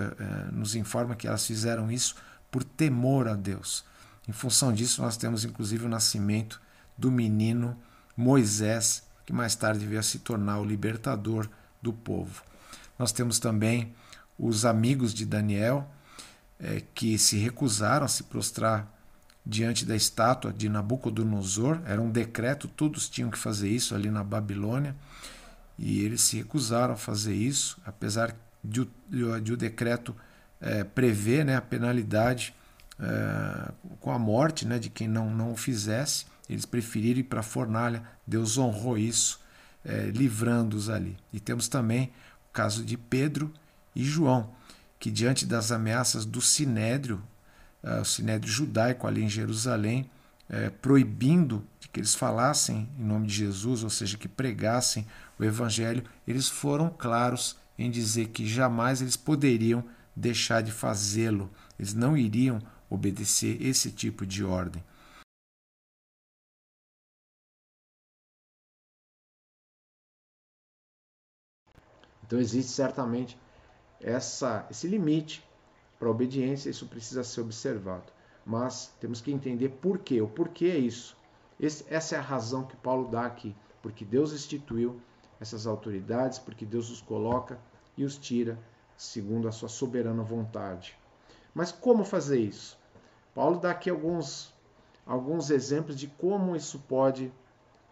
nos 0.50 0.74
informa 0.74 1.14
que 1.14 1.26
elas 1.26 1.46
fizeram 1.46 1.92
isso 1.92 2.16
por 2.50 2.64
temor 2.64 3.28
a 3.28 3.34
Deus. 3.34 3.84
Em 4.26 4.32
função 4.32 4.72
disso, 4.72 5.02
nós 5.02 5.18
temos 5.18 5.44
inclusive 5.44 5.84
o 5.84 5.90
nascimento 5.90 6.58
do 6.96 7.10
menino 7.10 7.76
Moisés, 8.16 9.02
que 9.24 9.32
mais 9.32 9.54
tarde 9.54 9.86
veio 9.86 10.00
a 10.00 10.02
se 10.02 10.18
tornar 10.20 10.58
o 10.58 10.64
libertador 10.64 11.48
do 11.80 11.92
povo. 11.92 12.42
Nós 12.98 13.12
temos 13.12 13.38
também 13.38 13.94
os 14.38 14.64
amigos 14.64 15.14
de 15.14 15.24
Daniel, 15.24 15.88
é, 16.58 16.82
que 16.94 17.18
se 17.18 17.36
recusaram 17.36 18.04
a 18.04 18.08
se 18.08 18.24
prostrar 18.24 18.88
diante 19.44 19.84
da 19.84 19.96
estátua 19.96 20.52
de 20.52 20.68
Nabucodonosor. 20.68 21.80
Era 21.84 22.00
um 22.00 22.10
decreto, 22.10 22.68
todos 22.68 23.08
tinham 23.08 23.30
que 23.30 23.38
fazer 23.38 23.68
isso 23.68 23.94
ali 23.94 24.10
na 24.10 24.22
Babilônia. 24.22 24.94
E 25.78 26.02
eles 26.02 26.20
se 26.20 26.36
recusaram 26.36 26.94
a 26.94 26.96
fazer 26.96 27.34
isso, 27.34 27.80
apesar 27.84 28.36
de, 28.62 28.88
de, 29.08 29.40
de 29.40 29.52
o 29.52 29.56
decreto 29.56 30.14
é, 30.60 30.84
prever 30.84 31.44
né, 31.44 31.56
a 31.56 31.60
penalidade 31.60 32.54
é, 33.00 33.72
com 34.00 34.12
a 34.12 34.18
morte 34.18 34.66
né, 34.66 34.78
de 34.78 34.88
quem 34.88 35.08
não, 35.08 35.30
não 35.30 35.52
o 35.52 35.56
fizesse. 35.56 36.26
Eles 36.48 36.64
preferiram 36.64 37.20
ir 37.20 37.24
para 37.24 37.40
a 37.40 37.44
fornalha. 37.44 38.02
Deus 38.26 38.58
honrou 38.58 38.98
isso, 38.98 39.40
é, 39.84 40.10
livrando-os 40.14 40.88
ali. 40.90 41.16
E 41.32 41.40
temos 41.40 41.68
também 41.68 42.12
o 42.48 42.52
caso 42.52 42.84
de 42.84 42.96
Pedro 42.96 43.52
e 43.94 44.04
João, 44.04 44.50
que 44.98 45.10
diante 45.10 45.44
das 45.46 45.72
ameaças 45.72 46.24
do 46.24 46.40
sinédrio, 46.40 47.22
uh, 47.82 48.00
o 48.00 48.04
sinédrio 48.04 48.52
judaico 48.52 49.06
ali 49.06 49.22
em 49.22 49.28
Jerusalém, 49.28 50.08
uh, 50.48 50.70
proibindo 50.80 51.66
que 51.92 52.00
eles 52.00 52.14
falassem 52.14 52.88
em 52.98 53.04
nome 53.04 53.26
de 53.26 53.34
Jesus, 53.34 53.84
ou 53.84 53.90
seja, 53.90 54.16
que 54.16 54.28
pregassem 54.28 55.06
o 55.38 55.44
evangelho, 55.44 56.02
eles 56.26 56.48
foram 56.48 56.88
claros 56.88 57.56
em 57.78 57.90
dizer 57.90 58.28
que 58.28 58.46
jamais 58.46 59.02
eles 59.02 59.16
poderiam 59.16 59.84
deixar 60.16 60.62
de 60.62 60.72
fazê-lo, 60.72 61.50
eles 61.78 61.92
não 61.92 62.16
iriam 62.16 62.60
obedecer 62.88 63.60
esse 63.60 63.90
tipo 63.90 64.24
de 64.24 64.44
ordem. 64.44 64.82
Então 72.32 72.40
existe 72.40 72.70
certamente 72.70 73.38
essa, 74.00 74.66
esse 74.70 74.88
limite 74.88 75.46
para 75.98 76.08
a 76.08 76.10
obediência, 76.10 76.70
isso 76.70 76.86
precisa 76.86 77.22
ser 77.22 77.42
observado. 77.42 78.10
Mas 78.42 78.90
temos 78.98 79.20
que 79.20 79.30
entender 79.30 79.68
por 79.68 79.98
quê. 79.98 80.22
O 80.22 80.26
porquê 80.26 80.64
é 80.64 80.78
isso. 80.78 81.14
Esse, 81.60 81.84
essa 81.90 82.16
é 82.16 82.18
a 82.18 82.22
razão 82.22 82.64
que 82.64 82.74
Paulo 82.74 83.10
dá 83.10 83.26
aqui. 83.26 83.54
Porque 83.82 84.02
Deus 84.02 84.32
instituiu 84.32 84.98
essas 85.38 85.66
autoridades, 85.66 86.38
porque 86.38 86.64
Deus 86.64 86.88
os 86.88 87.02
coloca 87.02 87.60
e 87.98 88.02
os 88.02 88.16
tira 88.16 88.58
segundo 88.96 89.46
a 89.46 89.52
sua 89.52 89.68
soberana 89.68 90.22
vontade. 90.22 90.96
Mas 91.52 91.70
como 91.70 92.02
fazer 92.02 92.40
isso? 92.40 92.78
Paulo 93.34 93.60
dá 93.60 93.72
aqui 93.72 93.90
alguns, 93.90 94.54
alguns 95.04 95.50
exemplos 95.50 95.98
de 95.98 96.06
como 96.06 96.56
isso 96.56 96.78
pode 96.88 97.30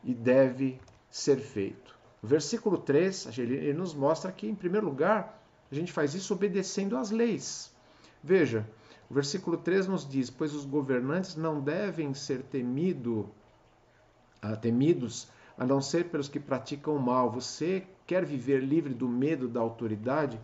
e 0.02 0.14
deve 0.14 0.80
ser 1.10 1.40
feito. 1.40 1.99
O 2.22 2.26
versículo 2.26 2.76
3, 2.78 3.38
ele 3.38 3.72
nos 3.72 3.94
mostra 3.94 4.30
que, 4.30 4.46
em 4.46 4.54
primeiro 4.54 4.86
lugar, 4.86 5.42
a 5.70 5.74
gente 5.74 5.92
faz 5.92 6.14
isso 6.14 6.34
obedecendo 6.34 6.96
às 6.96 7.10
leis. 7.10 7.72
Veja, 8.22 8.68
o 9.08 9.14
versículo 9.14 9.56
3 9.56 9.86
nos 9.86 10.08
diz: 10.08 10.28
Pois 10.28 10.54
os 10.54 10.64
governantes 10.64 11.34
não 11.34 11.60
devem 11.60 12.12
ser 12.12 12.42
temido, 12.42 13.30
uh, 14.44 14.56
temidos, 14.60 15.28
a 15.56 15.64
não 15.64 15.80
ser 15.80 16.10
pelos 16.10 16.28
que 16.28 16.38
praticam 16.38 16.94
o 16.94 17.00
mal. 17.00 17.30
Você 17.30 17.86
quer 18.06 18.24
viver 18.24 18.60
livre 18.60 18.92
do 18.92 19.08
medo 19.08 19.48
da 19.48 19.60
autoridade? 19.60 20.38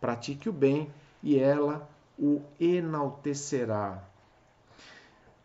Pratique 0.00 0.48
o 0.48 0.52
bem 0.52 0.90
e 1.22 1.38
ela 1.38 1.88
o 2.18 2.42
enaltecerá. 2.60 4.02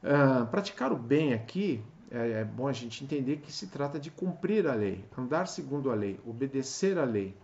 Uh, 0.03 0.45
praticar 0.47 0.91
o 0.91 0.97
bem 0.97 1.33
aqui 1.33 1.83
é, 2.11 2.41
é 2.41 2.43
bom 2.45 2.67
a 2.67 2.73
gente 2.73 3.03
entender 3.03 3.37
que 3.37 3.51
se 3.51 3.67
trata 3.67 3.99
de 3.99 4.09
cumprir 4.11 4.67
a 4.67 4.73
lei, 4.73 5.05
andar 5.17 5.47
segundo 5.47 5.91
a 5.91 5.95
lei, 5.95 6.19
obedecer 6.25 6.97
a 6.97 7.03
lei 7.03 7.35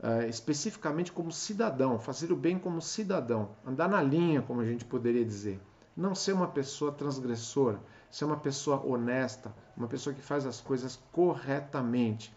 uh, 0.00 0.28
especificamente 0.28 1.12
como 1.12 1.30
cidadão, 1.32 1.98
fazer 1.98 2.32
o 2.32 2.36
bem 2.36 2.58
como 2.58 2.80
cidadão, 2.80 3.50
andar 3.66 3.88
na 3.88 4.02
linha, 4.02 4.42
como 4.42 4.60
a 4.60 4.64
gente 4.64 4.84
poderia 4.84 5.24
dizer. 5.24 5.60
Não 5.96 6.14
ser 6.14 6.32
uma 6.32 6.46
pessoa 6.46 6.92
transgressora, 6.92 7.80
ser 8.10 8.24
uma 8.24 8.36
pessoa 8.36 8.84
honesta, 8.86 9.52
uma 9.76 9.88
pessoa 9.88 10.14
que 10.14 10.22
faz 10.22 10.46
as 10.46 10.60
coisas 10.60 10.98
corretamente, 11.12 12.32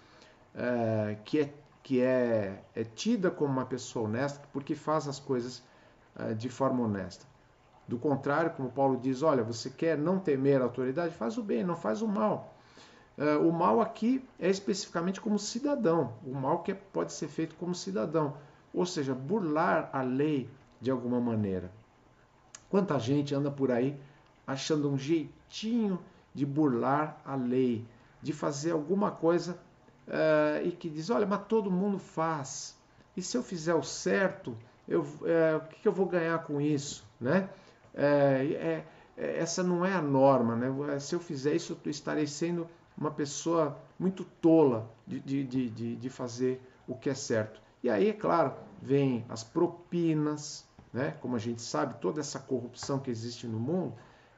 uh, 0.55 1.21
que, 1.23 1.41
é, 1.41 1.53
que 1.83 2.01
é, 2.01 2.63
é 2.75 2.83
tida 2.83 3.29
como 3.29 3.53
uma 3.53 3.65
pessoa 3.65 4.07
honesta 4.07 4.41
porque 4.51 4.73
faz 4.75 5.07
as 5.07 5.19
coisas 5.19 5.63
uh, 6.19 6.33
de 6.35 6.49
forma 6.49 6.83
honesta. 6.83 7.30
Do 7.87 7.97
contrário, 7.97 8.51
como 8.51 8.69
Paulo 8.69 8.97
diz, 8.97 9.21
olha, 9.21 9.43
você 9.43 9.69
quer 9.69 9.97
não 9.97 10.19
temer 10.19 10.61
a 10.61 10.65
autoridade, 10.65 11.13
faz 11.13 11.37
o 11.37 11.43
bem, 11.43 11.63
não 11.63 11.75
faz 11.75 12.01
o 12.01 12.07
mal. 12.07 12.55
Uh, 13.17 13.47
o 13.47 13.51
mal 13.51 13.81
aqui 13.81 14.25
é 14.39 14.49
especificamente 14.49 15.19
como 15.19 15.37
cidadão, 15.37 16.13
o 16.25 16.33
mal 16.33 16.63
que 16.63 16.73
pode 16.73 17.11
ser 17.11 17.27
feito 17.27 17.55
como 17.55 17.75
cidadão, 17.75 18.35
ou 18.73 18.85
seja, 18.85 19.13
burlar 19.13 19.89
a 19.91 20.01
lei 20.01 20.49
de 20.79 20.89
alguma 20.89 21.19
maneira. 21.19 21.71
Quanta 22.69 22.97
gente 22.97 23.35
anda 23.35 23.51
por 23.51 23.69
aí 23.69 23.99
achando 24.47 24.89
um 24.89 24.97
jeitinho 24.97 25.99
de 26.33 26.45
burlar 26.45 27.21
a 27.25 27.35
lei, 27.35 27.85
de 28.21 28.31
fazer 28.31 28.71
alguma 28.71 29.11
coisa 29.11 29.59
uh, 30.07 30.65
e 30.65 30.71
que 30.71 30.89
diz: 30.89 31.09
olha, 31.09 31.25
mas 31.25 31.43
todo 31.47 31.69
mundo 31.69 31.99
faz, 31.99 32.77
e 33.15 33.21
se 33.21 33.35
eu 33.37 33.43
fizer 33.43 33.75
o 33.75 33.83
certo, 33.83 34.57
eu, 34.87 35.01
uh, 35.01 35.57
o 35.57 35.67
que, 35.67 35.87
eu 35.87 35.91
vou 35.91 36.05
ganhar 36.05 36.43
com 36.43 36.61
isso? 36.61 37.05
Né? 37.19 37.49
É, 37.93 38.83
é, 39.17 39.39
essa 39.39 39.61
não 39.61 39.85
é 39.85 39.93
a 39.93 40.01
norma, 40.01 40.55
né? 40.55 40.99
se 40.99 41.13
eu 41.13 41.19
fizer 41.19 41.53
isso, 41.53 41.77
eu 41.83 41.91
estarei 41.91 42.25
sendo 42.25 42.67
uma 42.97 43.11
pessoa 43.11 43.77
muito 43.99 44.23
tola 44.23 44.89
de, 45.05 45.19
de, 45.19 45.69
de, 45.69 45.95
de 45.95 46.09
fazer 46.09 46.61
o 46.87 46.95
que 46.95 47.09
é 47.09 47.13
certo. 47.13 47.61
E 47.83 47.89
aí, 47.89 48.09
é 48.09 48.13
claro, 48.13 48.53
vem 48.81 49.25
as 49.29 49.43
propinas, 49.43 50.65
né? 50.93 51.15
como 51.21 51.35
a 51.35 51.39
gente 51.39 51.61
sabe, 51.61 51.95
toda 51.95 52.19
essa 52.19 52.39
corrupção 52.39 52.99
que 52.99 53.11
existe 53.11 53.47
no 53.47 53.59
mundo, 53.59 53.93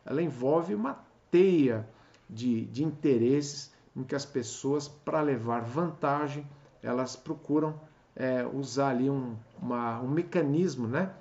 ela 0.06 0.22
envolve 0.22 0.76
uma 0.76 1.00
teia 1.32 1.88
de, 2.30 2.66
de 2.66 2.84
interesses 2.84 3.72
em 3.96 4.04
que 4.04 4.16
as 4.16 4.26
pessoas, 4.26 4.88
para 4.88 5.22
levar 5.22 5.62
vantagem, 5.62 6.48
elas 6.82 7.16
procuram 7.16 7.80
é, 8.16 8.46
usar 8.46 8.90
ali 8.90 9.10
um, 9.10 9.36
uma, 9.62 10.00
um 10.02 10.08
mecanismo 10.08 10.88
né? 10.88 11.12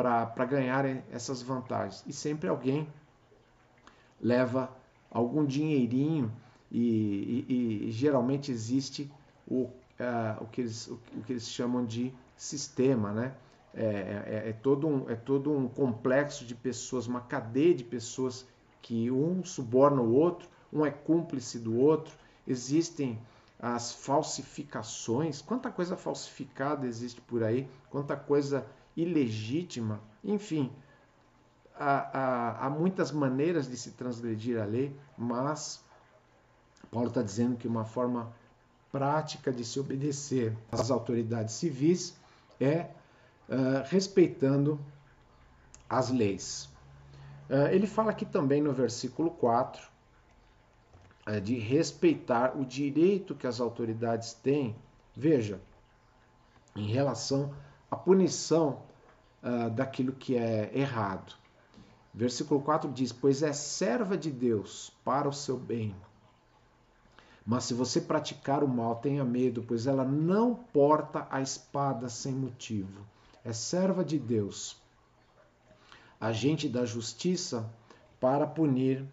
Para 0.00 0.44
ganharem 0.44 1.02
essas 1.12 1.42
vantagens. 1.42 2.02
E 2.06 2.12
sempre 2.12 2.48
alguém 2.48 2.88
leva 4.20 4.70
algum 5.10 5.44
dinheirinho 5.44 6.32
e, 6.70 7.44
e, 7.48 7.88
e 7.88 7.90
geralmente 7.90 8.50
existe 8.50 9.10
o, 9.46 9.64
uh, 9.64 9.70
o, 10.42 10.46
que 10.46 10.62
eles, 10.62 10.86
o, 10.86 10.94
o, 11.16 11.22
que 11.22 11.32
eles 11.32 11.48
chamam 11.48 11.84
de 11.84 12.12
sistema, 12.36 13.12
né? 13.12 13.34
É, 13.72 13.84
é, 13.84 14.48
é, 14.48 14.52
todo 14.52 14.88
um, 14.88 15.08
é 15.08 15.14
todo 15.14 15.52
um 15.52 15.68
complexo 15.68 16.44
de 16.44 16.56
pessoas, 16.56 17.06
uma 17.06 17.20
cadeia 17.20 17.74
de 17.74 17.84
pessoas 17.84 18.44
que 18.82 19.10
um 19.10 19.44
suborna 19.44 20.00
o 20.00 20.12
outro, 20.12 20.48
um 20.72 20.84
é 20.84 20.90
cúmplice 20.90 21.58
do 21.58 21.78
outro, 21.78 22.12
existem 22.46 23.16
as 23.60 23.92
falsificações, 23.92 25.40
quanta 25.42 25.70
coisa 25.70 25.96
falsificada 25.96 26.86
existe 26.86 27.20
por 27.20 27.44
aí, 27.44 27.68
quanta 27.90 28.16
coisa 28.16 28.66
ilegítima, 28.96 30.00
enfim, 30.22 30.70
há, 31.74 32.18
há, 32.18 32.66
há 32.66 32.70
muitas 32.70 33.10
maneiras 33.10 33.68
de 33.68 33.76
se 33.76 33.92
transgredir 33.92 34.60
a 34.60 34.64
lei, 34.64 34.94
mas 35.16 35.82
Paulo 36.90 37.08
está 37.08 37.22
dizendo 37.22 37.56
que 37.56 37.68
uma 37.68 37.84
forma 37.84 38.32
prática 38.90 39.52
de 39.52 39.64
se 39.64 39.78
obedecer 39.78 40.56
às 40.72 40.90
autoridades 40.90 41.54
civis 41.54 42.16
é 42.60 42.90
uh, 43.48 43.84
respeitando 43.86 44.78
as 45.88 46.10
leis. 46.10 46.68
Uh, 47.48 47.68
ele 47.72 47.86
fala 47.86 48.10
aqui 48.10 48.24
também 48.24 48.60
no 48.60 48.72
versículo 48.72 49.30
4 49.30 49.82
uh, 49.82 51.30
é, 51.30 51.40
de 51.40 51.58
respeitar 51.58 52.56
o 52.56 52.64
direito 52.64 53.34
que 53.34 53.46
as 53.46 53.60
autoridades 53.60 54.32
têm, 54.34 54.74
veja, 55.16 55.60
em 56.74 56.86
relação 56.88 57.54
à 57.90 57.96
punição 57.96 58.82
daquilo 59.74 60.12
que 60.12 60.36
é 60.36 60.70
errado. 60.76 61.34
Versículo 62.12 62.60
4 62.60 62.90
diz: 62.92 63.12
Pois 63.12 63.42
é 63.42 63.52
serva 63.52 64.16
de 64.16 64.30
Deus 64.30 64.92
para 65.04 65.28
o 65.28 65.32
seu 65.32 65.56
bem 65.56 65.94
mas 67.50 67.64
se 67.64 67.74
você 67.74 68.00
praticar 68.00 68.62
o 68.62 68.68
mal, 68.68 68.96
tenha 68.96 69.24
medo, 69.24 69.64
pois 69.66 69.86
ela 69.86 70.04
não 70.04 70.54
porta 70.54 71.26
a 71.30 71.40
espada 71.40 72.08
sem 72.08 72.32
motivo. 72.32 73.04
É 73.44 73.52
serva 73.52 74.04
de 74.04 74.18
Deus, 74.18 74.76
agente 76.20 76.68
da 76.68 76.84
justiça 76.84 77.68
para 78.20 78.46
punir 78.46 79.04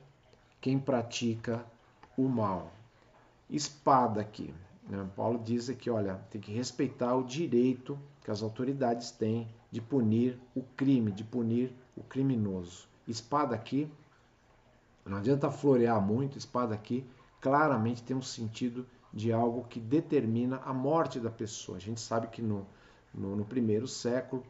quem 0.60 0.78
pratica 0.78 1.66
o 2.18 2.28
mal. 2.28 2.72
Espada 3.50 4.22
aqui. 4.22 4.54
Né? 4.88 5.10
Paulo 5.16 5.42
diz 5.44 5.70
aqui, 5.70 5.90
olha, 5.90 6.16
tem 6.30 6.40
que 6.40 6.52
respeitar 6.52 7.16
o 7.16 7.24
direito 7.24 7.98
que 8.28 8.32
as 8.32 8.44
autoridades 8.44 9.10
têm 9.10 9.48
de 9.72 9.80
punir 9.80 10.38
o 10.54 10.62
crime, 10.62 11.13
de 11.13 11.24
punir 11.24 11.74
o 11.96 12.04
criminoso. 12.04 12.86
Espada 13.08 13.56
aqui, 13.56 13.90
não 15.06 15.20
adianta 15.20 15.50
florear 15.50 16.02
muito, 16.02 16.38
espada 16.38 16.76
aqui 16.76 17.08
claramente 17.40 18.04
tem 18.04 18.18
um 18.18 18.22
sentido 18.22 18.86
de 19.13 19.32
algo 19.32 19.63
que 19.70 19.80
determina 19.80 20.58
a 20.66 20.74
morte 20.74 21.22
da 21.22 21.30
pessoa. 21.30 21.78
A 21.78 21.80
gente 21.80 22.02
sabe 22.02 22.28
que 22.28 22.42
no, 22.42 22.68
no, 23.13 23.34
no 23.34 23.46
primeiro 23.46 23.88
século, 23.88 24.44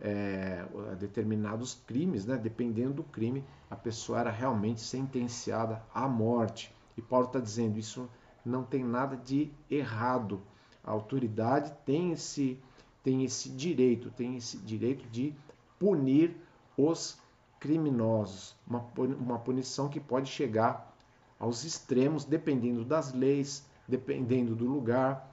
é, 0.00 0.64
determinados 0.98 1.74
crimes, 1.86 2.24
né? 2.24 2.38
dependendo 2.38 2.94
do 2.94 3.02
crime, 3.02 3.44
a 3.68 3.76
pessoa 3.76 4.20
era 4.20 4.30
realmente 4.30 4.80
sentenciada 4.80 5.82
à 5.92 6.08
morte. 6.08 6.74
E 6.96 7.02
Paulo 7.02 7.26
está 7.26 7.40
dizendo 7.40 7.78
isso 7.78 8.08
não 8.42 8.64
tem 8.64 8.82
nada 8.82 9.18
de 9.18 9.50
errado. 9.70 10.40
A 10.82 10.90
autoridade 10.90 11.70
tem 11.84 12.12
esse, 12.12 12.58
tem 13.02 13.24
esse 13.24 13.48
direito, 13.48 14.10
tem 14.10 14.36
esse 14.36 14.58
direito 14.58 15.08
de 15.08 15.34
punir 15.78 16.36
os 16.76 17.18
criminosos. 17.60 18.54
Uma, 18.66 18.84
uma 19.18 19.38
punição 19.38 19.88
que 19.88 20.00
pode 20.00 20.30
chegar 20.30 20.94
aos 21.38 21.64
extremos, 21.64 22.24
dependendo 22.24 22.84
das 22.84 23.12
leis, 23.12 23.66
dependendo 23.86 24.54
do 24.54 24.66
lugar, 24.66 25.32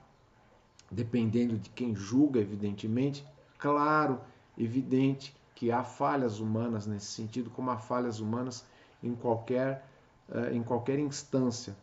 dependendo 0.90 1.58
de 1.58 1.68
quem 1.70 1.94
julga, 1.94 2.40
evidentemente. 2.40 3.26
Claro, 3.58 4.20
evidente 4.56 5.34
que 5.54 5.72
há 5.72 5.82
falhas 5.82 6.38
humanas 6.38 6.86
nesse 6.86 7.06
sentido, 7.06 7.50
como 7.50 7.70
há 7.70 7.78
falhas 7.78 8.20
humanas 8.20 8.64
em 9.02 9.14
qualquer, 9.14 9.88
uh, 10.28 10.54
em 10.54 10.62
qualquer 10.62 10.98
instância, 10.98 11.76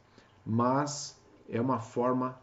mas 0.46 1.19
é 1.50 1.60
uma 1.60 1.80
forma 1.80 2.39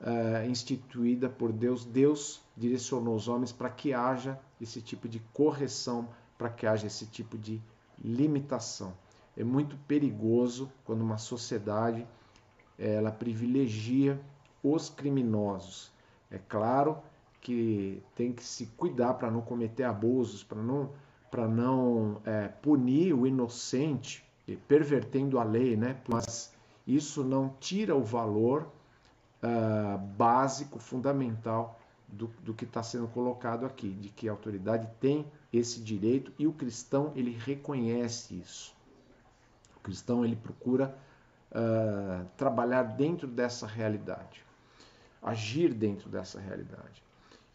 uh, 0.00 0.48
instituída 0.48 1.28
por 1.28 1.52
Deus. 1.52 1.84
Deus 1.84 2.41
direcionou 2.56 3.14
os 3.14 3.28
homens 3.28 3.52
para 3.52 3.70
que 3.70 3.94
haja 3.94 4.38
esse 4.60 4.80
tipo 4.80 5.08
de 5.08 5.20
correção, 5.32 6.08
para 6.36 6.48
que 6.48 6.66
haja 6.66 6.86
esse 6.86 7.06
tipo 7.06 7.38
de 7.38 7.60
limitação. 8.02 8.92
É 9.36 9.44
muito 9.44 9.76
perigoso 9.88 10.70
quando 10.84 11.02
uma 11.02 11.18
sociedade 11.18 12.06
ela 12.78 13.10
privilegia 13.10 14.20
os 14.62 14.88
criminosos. 14.88 15.90
É 16.30 16.38
claro 16.38 16.98
que 17.40 18.02
tem 18.14 18.32
que 18.32 18.42
se 18.42 18.66
cuidar 18.66 19.14
para 19.14 19.30
não 19.30 19.40
cometer 19.40 19.84
abusos, 19.84 20.42
para 20.44 20.62
não, 20.62 20.90
para 21.30 21.48
não 21.48 22.20
é, 22.24 22.48
punir 22.48 23.12
o 23.12 23.26
inocente, 23.26 24.24
pervertendo 24.68 25.38
a 25.38 25.44
lei, 25.44 25.76
né? 25.76 26.00
Mas 26.08 26.52
isso 26.86 27.24
não 27.24 27.54
tira 27.60 27.94
o 27.94 28.02
valor 28.02 28.68
uh, 29.42 29.98
básico, 30.16 30.78
fundamental 30.78 31.80
do, 32.12 32.30
do 32.42 32.52
que 32.52 32.64
está 32.64 32.82
sendo 32.82 33.08
colocado 33.08 33.64
aqui, 33.64 33.88
de 33.88 34.10
que 34.10 34.28
a 34.28 34.32
autoridade 34.32 34.86
tem 35.00 35.26
esse 35.52 35.80
direito 35.80 36.30
e 36.38 36.46
o 36.46 36.52
cristão 36.52 37.12
ele 37.16 37.30
reconhece 37.30 38.38
isso. 38.38 38.74
O 39.76 39.80
cristão 39.80 40.24
ele 40.24 40.36
procura 40.36 40.94
uh, 41.50 42.26
trabalhar 42.36 42.82
dentro 42.82 43.26
dessa 43.26 43.66
realidade, 43.66 44.44
agir 45.22 45.72
dentro 45.72 46.08
dessa 46.10 46.38
realidade. 46.38 47.02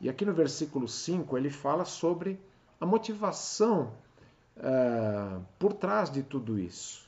E 0.02 0.10
aqui 0.10 0.26
no 0.26 0.34
versículo 0.34 0.88
5 0.88 1.38
ele 1.38 1.50
fala 1.50 1.86
sobre 1.86 2.40
a 2.82 2.86
motivação 2.86 3.94
uh, 4.58 5.44
por 5.60 5.74
trás 5.74 6.10
de 6.10 6.24
tudo 6.24 6.60
isso. 6.60 7.08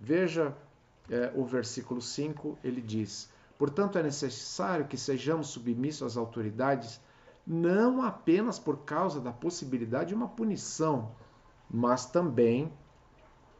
Veja 0.00 0.48
uh, 0.48 1.40
o 1.40 1.44
versículo 1.44 2.00
5, 2.00 2.58
ele 2.64 2.80
diz: 2.80 3.30
Portanto, 3.58 3.98
é 3.98 4.02
necessário 4.02 4.86
que 4.86 4.96
sejamos 4.96 5.48
submissos 5.48 6.02
às 6.02 6.16
autoridades, 6.16 7.00
não 7.44 8.02
apenas 8.02 8.58
por 8.58 8.84
causa 8.84 9.20
da 9.20 9.32
possibilidade 9.32 10.10
de 10.10 10.14
uma 10.14 10.28
punição, 10.28 11.10
mas 11.68 12.06
também 12.06 12.72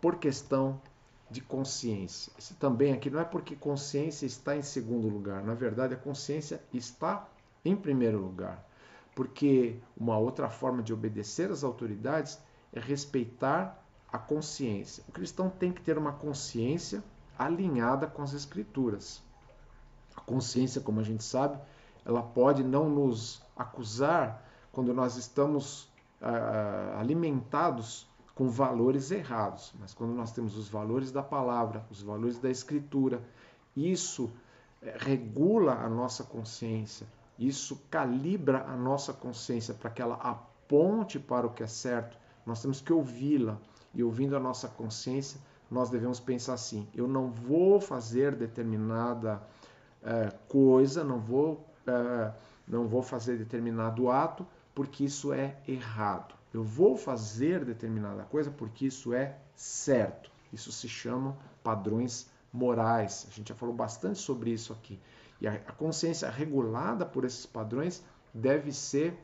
por 0.01 0.17
questão 0.17 0.81
de 1.29 1.41
consciência. 1.41 2.33
Esse 2.39 2.55
também 2.55 2.93
aqui 2.93 3.11
não 3.11 3.21
é 3.21 3.25
porque 3.25 3.57
consciência 3.57 4.25
está 4.25 4.57
em 4.57 4.63
segundo 4.63 5.09
lugar, 5.09 5.43
na 5.43 5.55
verdade, 5.55 5.95
a 5.95 5.99
consciência 5.99 6.63
está 6.73 7.29
em 7.65 7.77
primeiro 7.77 8.19
lugar. 8.19 8.65
Porque 9.17 9.81
uma 9.97 10.17
outra 10.17 10.49
forma 10.49 10.81
de 10.81 10.93
obedecer 10.93 11.51
às 11.51 11.65
autoridades 11.65 12.41
é 12.73 12.79
respeitar 12.79 13.85
a 14.13 14.17
consciência. 14.19 15.03
O 15.09 15.13
cristão 15.13 15.51
tem 15.51 15.73
que 15.73 15.83
ter 15.83 15.99
uma 15.99 16.13
consciência 16.13 17.03
alinhada 17.37 18.07
com 18.07 18.23
as 18.23 18.33
escrituras. 18.33 19.23
A 20.19 20.21
consciência, 20.21 20.81
como 20.81 20.99
a 20.99 21.05
gente 21.05 21.23
sabe, 21.23 21.57
ela 22.05 22.21
pode 22.21 22.65
não 22.65 22.91
nos 22.91 23.41
acusar 23.57 24.45
quando 24.73 24.93
nós 24.93 25.17
estamos 25.17 25.89
ah, 26.21 26.97
alimentados 26.99 28.09
com 28.35 28.49
valores 28.49 29.13
errados, 29.13 29.73
mas 29.79 29.95
quando 29.95 30.13
nós 30.13 30.33
temos 30.33 30.57
os 30.57 30.69
valores 30.69 31.13
da 31.13 31.23
palavra, 31.23 31.87
os 31.89 32.03
valores 32.03 32.37
da 32.41 32.51
escritura, 32.51 33.23
isso 33.77 34.29
eh, 34.83 34.97
regula 34.99 35.75
a 35.75 35.89
nossa 35.89 36.25
consciência, 36.25 37.07
isso 37.39 37.81
calibra 37.89 38.65
a 38.65 38.77
nossa 38.77 39.13
consciência 39.13 39.73
para 39.73 39.89
que 39.89 40.03
ela 40.03 40.17
aponte 40.17 41.21
para 41.21 41.47
o 41.47 41.51
que 41.51 41.63
é 41.63 41.69
certo. 41.69 42.19
Nós 42.45 42.61
temos 42.61 42.81
que 42.81 42.93
ouvi-la 42.93 43.57
e 43.95 44.03
ouvindo 44.03 44.37
a 44.37 44.41
nossa 44.41 44.67
consciência, 44.67 45.41
nós 45.71 45.91
devemos 45.91 46.19
pensar 46.19 46.55
assim: 46.55 46.89
eu 46.93 47.07
não 47.07 47.31
vou 47.31 47.81
fazer 47.81 48.35
determinada 48.35 49.41
é, 50.03 50.33
coisa, 50.49 51.03
não 51.05 51.19
vou, 51.19 51.67
é, 51.87 52.33
não 52.67 52.87
vou 52.87 53.03
fazer 53.03 53.37
determinado 53.37 54.11
ato 54.11 54.47
porque 54.75 55.05
isso 55.05 55.33
é 55.33 55.57
errado. 55.67 56.35
Eu 56.53 56.63
vou 56.63 56.97
fazer 56.97 57.65
determinada 57.65 58.23
coisa 58.25 58.51
porque 58.51 58.87
isso 58.87 59.13
é 59.13 59.37
certo. 59.55 60.31
Isso 60.53 60.73
se 60.73 60.89
chama 60.89 61.37
padrões 61.63 62.31
morais. 62.53 63.27
A 63.31 63.35
gente 63.35 63.49
já 63.49 63.55
falou 63.55 63.75
bastante 63.75 64.19
sobre 64.19 64.51
isso 64.51 64.73
aqui. 64.73 64.99
E 65.41 65.47
a, 65.47 65.59
consciência 65.73 66.29
regulada 66.31 67.05
por 67.05 67.25
esses 67.25 67.45
padrões 67.45 68.03
deve 68.33 68.73
ser 68.73 69.19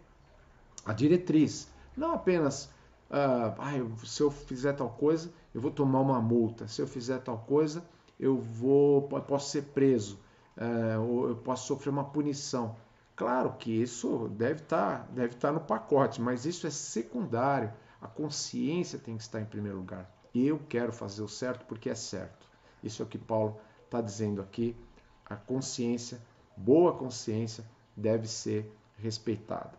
a 0.85 0.93
diretriz. 0.93 1.69
Não 1.97 2.13
apenas, 2.13 2.67
uh, 3.11 3.55
ah, 3.59 4.05
se 4.05 4.23
eu 4.23 4.31
fizer 4.31 4.75
tal 4.75 4.91
coisa, 4.91 5.33
eu 5.55 5.61
vou 5.61 5.71
tomar 5.71 6.01
uma 6.01 6.21
multa. 6.21 6.69
Se 6.69 6.83
eu 6.83 6.87
fizer 6.87 7.19
tal 7.19 7.39
coisa, 7.39 7.83
eu 8.19 8.37
vou, 8.37 9.03
posso 9.03 9.51
ser 9.51 9.63
preso, 9.63 10.19
uh, 10.57 11.01
ou 11.01 11.29
eu 11.29 11.37
posso 11.37 11.67
sofrer 11.67 11.91
uma 11.91 12.05
punição. 12.05 12.77
Claro 13.17 13.53
que 13.53 13.71
isso 13.71 14.29
deve 14.29 14.61
estar, 14.61 15.01
tá, 15.01 15.07
deve 15.13 15.35
tá 15.37 15.53
no 15.53 15.61
pacote, 15.61 16.21
mas 16.21 16.45
isso 16.45 16.67
é 16.67 16.71
secundário. 16.71 17.73
A 18.01 18.09
consciência 18.09 18.99
tem 18.99 19.17
que 19.17 19.23
estar 19.23 19.41
em 19.41 19.45
primeiro 19.45 19.79
lugar. 19.79 20.11
Eu 20.35 20.61
quero 20.69 20.93
fazer 20.93 21.23
o 21.23 21.29
certo 21.29 21.65
porque 21.67 21.89
é 21.89 21.95
certo. 21.95 22.49
Isso 22.83 23.03
é 23.03 23.05
o 23.05 23.09
que 23.09 23.19
Paulo 23.19 23.59
está 23.85 24.01
dizendo 24.01 24.43
aqui 24.43 24.77
a 25.25 25.37
consciência, 25.37 26.21
boa 26.57 26.93
consciência, 26.93 27.65
deve 27.97 28.27
ser 28.27 28.71
respeitada. 28.99 29.73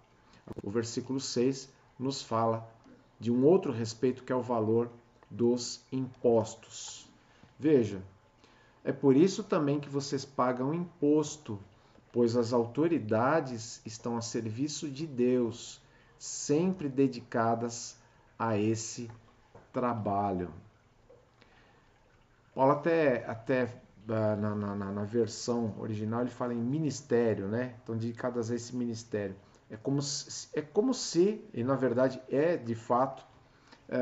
O 0.64 0.70
versículo 0.70 1.20
6 1.20 1.70
nos 2.00 2.22
fala 2.22 2.68
de 3.20 3.32
um 3.32 3.46
outro 3.46 3.72
respeito 3.72 4.24
que 4.24 4.32
é 4.32 4.36
o 4.36 4.42
valor 4.42 4.90
dos 5.30 5.84
impostos. 5.92 7.08
Veja, 7.60 8.02
é 8.86 8.92
por 8.92 9.18
isso 9.18 9.44
também 9.44 9.80
que 9.80 9.90
vocês 9.90 10.24
pagam 10.24 10.72
imposto, 10.72 11.60
pois 12.14 12.38
as 12.38 12.54
autoridades 12.54 13.82
estão 13.84 14.16
a 14.16 14.22
serviço 14.22 14.88
de 14.88 15.08
Deus, 15.08 15.82
sempre 16.20 16.88
dedicadas 16.88 17.98
a 18.38 18.56
esse 18.56 19.10
trabalho. 19.74 20.52
Paulo 22.54 22.74
até, 22.74 23.26
até 23.26 23.82
na, 24.08 24.36
na, 24.36 24.76
na, 24.76 25.04
versão 25.04 25.74
original 25.80 26.22
ele 26.22 26.30
fala 26.30 26.54
em 26.54 26.62
ministério, 26.62 27.48
né? 27.48 27.74
Estão 27.80 27.98
dedicadas 27.98 28.52
a 28.52 28.56
esse 28.56 28.76
ministério. 28.76 29.36
É 29.68 29.76
como 29.76 30.00
se, 30.00 30.48
é 30.54 30.62
como 30.62 30.94
se 30.94 31.44
e 31.56 31.64
na 31.64 31.76
verdade 31.76 32.22
é 32.30 32.56
de 32.56 32.76
fato, 32.76 33.26
é, 33.90 33.98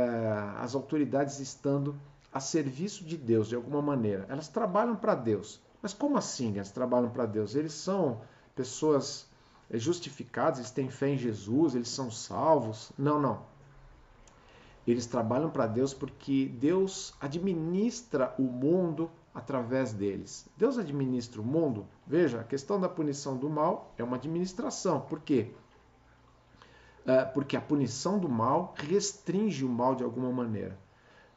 as 0.57 0.75
autoridades 0.75 1.39
estando 1.39 1.97
a 2.33 2.39
serviço 2.39 3.03
de 3.03 3.15
Deus 3.15 3.47
de 3.47 3.55
alguma 3.55 3.81
maneira. 3.81 4.25
Elas 4.27 4.47
trabalham 4.47 4.95
para 4.95 5.13
Deus. 5.15 5.61
Mas 5.81 5.93
como 5.93 6.17
assim 6.17 6.55
elas 6.55 6.71
trabalham 6.71 7.09
para 7.09 7.25
Deus? 7.25 7.55
Eles 7.55 7.73
são 7.73 8.21
pessoas 8.55 9.29
é, 9.69 9.77
justificadas, 9.77 10.59
eles 10.59 10.71
têm 10.71 10.89
fé 10.89 11.09
em 11.09 11.17
Jesus, 11.17 11.75
eles 11.75 11.89
são 11.89 12.09
salvos? 12.09 12.91
Não, 12.97 13.19
não. 13.19 13.45
Eles 14.85 15.05
trabalham 15.05 15.49
para 15.49 15.67
Deus 15.67 15.93
porque 15.93 16.51
Deus 16.59 17.13
administra 17.21 18.33
o 18.37 18.43
mundo 18.43 19.09
através 19.33 19.93
deles. 19.93 20.47
Deus 20.57 20.77
administra 20.77 21.41
o 21.41 21.45
mundo. 21.45 21.85
Veja, 22.05 22.41
a 22.41 22.43
questão 22.43 22.79
da 22.79 22.89
punição 22.89 23.37
do 23.37 23.49
mal 23.49 23.93
é 23.97 24.03
uma 24.03 24.17
administração. 24.17 25.01
Por 25.01 25.21
quê? 25.21 25.51
É, 27.05 27.23
porque 27.25 27.57
a 27.57 27.61
punição 27.61 28.17
do 28.17 28.29
mal 28.29 28.73
restringe 28.77 29.65
o 29.65 29.69
mal 29.69 29.95
de 29.95 30.03
alguma 30.03 30.31
maneira. 30.31 30.77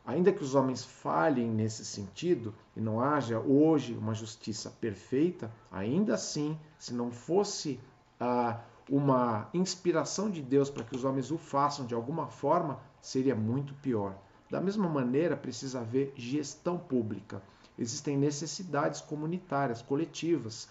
Ainda 0.07 0.33
que 0.33 0.42
os 0.42 0.55
homens 0.55 0.85
falhem 0.85 1.51
nesse 1.51 1.85
sentido 1.85 2.55
e 2.77 2.81
não 2.81 3.01
haja 3.01 3.40
hoje 3.40 3.95
uma 3.95 4.14
justiça 4.14 4.71
perfeita, 4.81 5.51
ainda 5.71 6.14
assim, 6.14 6.57
se 6.79 6.95
não 6.95 7.11
fosse 7.11 7.81
ah, 8.21 8.61
uma 8.88 9.49
inspiração 9.53 10.31
de 10.31 10.40
Deus 10.40 10.71
para 10.71 10.85
que 10.85 10.95
os 10.95 11.05
homens 11.05 11.31
o 11.33 11.37
façam 11.37 11.85
de 11.85 11.95
alguma 11.95 12.29
forma, 12.29 12.79
seria 13.01 13.35
muito 13.35 13.75
pior. 13.75 14.16
Da 14.49 14.61
mesma 14.61 14.88
maneira, 14.88 15.37
precisa 15.37 15.81
haver 15.81 16.12
gestão 16.16 16.79
pública 16.79 17.42
existem 17.79 18.16
necessidades 18.16 19.01
comunitárias, 19.01 19.83
coletivas. 19.83 20.69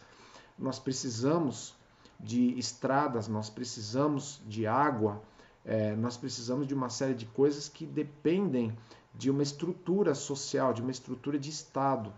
Nós 0.58 0.80
precisamos 0.80 1.76
de 2.20 2.58
estradas, 2.58 3.28
nós 3.28 3.50
precisamos 3.50 4.42
de 4.48 4.66
água, 4.66 5.22
é, 5.64 5.96
nós 5.96 6.16
precisamos 6.18 6.68
de 6.68 6.74
uma 6.74 6.90
série 6.90 7.14
de 7.14 7.26
coisas 7.26 7.68
que 7.68 7.86
dependem 7.86 8.76
de 9.18 9.30
uma 9.30 9.44
estrutura 9.44 10.14
social, 10.14 10.74
de 10.74 10.82
uma 10.82 10.92
estrutura 10.92 11.40
de 11.40 11.50
Estado, 11.50 12.14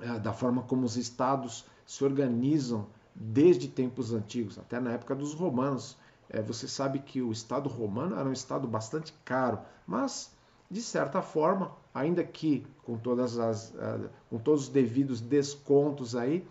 é, 0.00 0.18
da 0.18 0.32
forma 0.32 0.62
como 0.62 0.84
os 0.84 0.96
Estados 0.96 1.64
se 1.86 2.04
organizam 2.04 2.86
desde 3.14 3.68
tempos 3.68 4.12
antigos, 4.12 4.58
até 4.58 4.80
na 4.80 4.92
época 4.92 5.14
dos 5.14 5.32
romanos. 5.34 5.96
É, 6.28 6.42
você 6.42 6.66
sabe 6.66 6.98
que 6.98 7.22
o 7.22 7.30
Estado 7.30 7.68
romano 7.68 8.18
era 8.18 8.28
um 8.28 8.32
Estado 8.32 8.66
bastante 8.66 9.14
caro, 9.24 9.58
mas 9.86 10.32
de 10.70 10.82
certa 10.82 11.22
forma, 11.22 11.70
ainda 11.94 12.24
que 12.24 12.66
com, 12.82 12.98
todas 12.98 13.38
as, 13.38 13.70
uh, 13.70 14.10
com 14.28 14.36
todos 14.38 14.62
os 14.64 14.68
devidos 14.68 15.20
descontos 15.20 16.16
aí, 16.16 16.46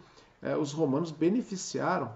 os 0.62 0.74
romanos 0.74 1.10
beneficiaram 1.10 2.14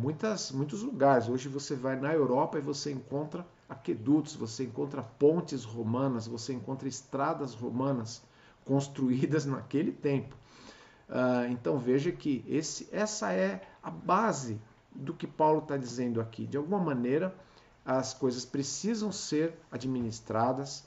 muitas, 0.00 0.50
muitos 0.50 0.82
lugares. 0.82 1.28
Hoje 1.28 1.48
você 1.48 1.76
vai 1.76 1.94
na 1.94 2.12
Europa 2.12 2.58
e 2.58 2.60
você 2.60 2.90
encontra 2.90 3.46
aquedutos, 3.72 4.36
você 4.36 4.64
encontra 4.64 5.02
pontes 5.02 5.64
romanas, 5.64 6.26
você 6.26 6.52
encontra 6.52 6.88
estradas 6.88 7.54
romanas 7.54 8.22
construídas 8.64 9.44
naquele 9.44 9.90
tempo. 9.90 10.36
Uh, 11.08 11.50
então 11.50 11.78
veja 11.78 12.12
que 12.12 12.44
esse, 12.46 12.88
essa 12.92 13.32
é 13.32 13.60
a 13.82 13.90
base 13.90 14.60
do 14.94 15.12
que 15.12 15.26
Paulo 15.26 15.60
está 15.60 15.76
dizendo 15.76 16.20
aqui. 16.20 16.46
De 16.46 16.56
alguma 16.56 16.78
maneira, 16.78 17.34
as 17.84 18.14
coisas 18.14 18.44
precisam 18.44 19.10
ser 19.10 19.54
administradas, 19.70 20.84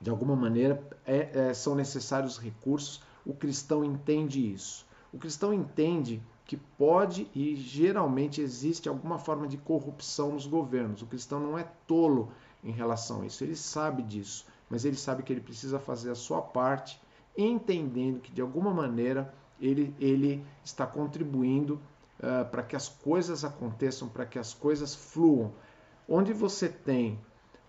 de 0.00 0.10
alguma 0.10 0.36
maneira 0.36 0.82
é, 1.06 1.48
é, 1.48 1.54
são 1.54 1.74
necessários 1.74 2.38
recursos. 2.38 3.02
O 3.24 3.32
cristão 3.32 3.82
entende 3.84 4.52
isso. 4.52 4.86
O 5.12 5.18
cristão 5.18 5.54
entende 5.54 6.22
que 6.44 6.56
pode 6.56 7.28
e 7.34 7.56
geralmente 7.56 8.40
existe 8.40 8.88
alguma 8.88 9.18
forma 9.18 9.48
de 9.48 9.56
corrupção 9.56 10.32
nos 10.32 10.46
governos. 10.46 11.02
O 11.02 11.06
cristão 11.06 11.40
não 11.40 11.58
é 11.58 11.66
tolo 11.86 12.30
em 12.62 12.70
relação 12.70 13.22
a 13.22 13.26
isso, 13.26 13.44
ele 13.44 13.56
sabe 13.56 14.02
disso, 14.02 14.46
mas 14.68 14.84
ele 14.84 14.96
sabe 14.96 15.22
que 15.22 15.32
ele 15.32 15.40
precisa 15.40 15.78
fazer 15.78 16.10
a 16.10 16.14
sua 16.14 16.40
parte, 16.40 17.00
entendendo 17.36 18.20
que 18.20 18.32
de 18.32 18.40
alguma 18.40 18.72
maneira 18.72 19.32
ele, 19.60 19.94
ele 19.98 20.44
está 20.64 20.86
contribuindo 20.86 21.80
uh, 22.18 22.48
para 22.50 22.62
que 22.62 22.76
as 22.76 22.88
coisas 22.88 23.44
aconteçam, 23.44 24.08
para 24.08 24.26
que 24.26 24.38
as 24.38 24.54
coisas 24.54 24.94
fluam. 24.94 25.52
Onde 26.08 26.32
você 26.32 26.68
tem 26.68 27.18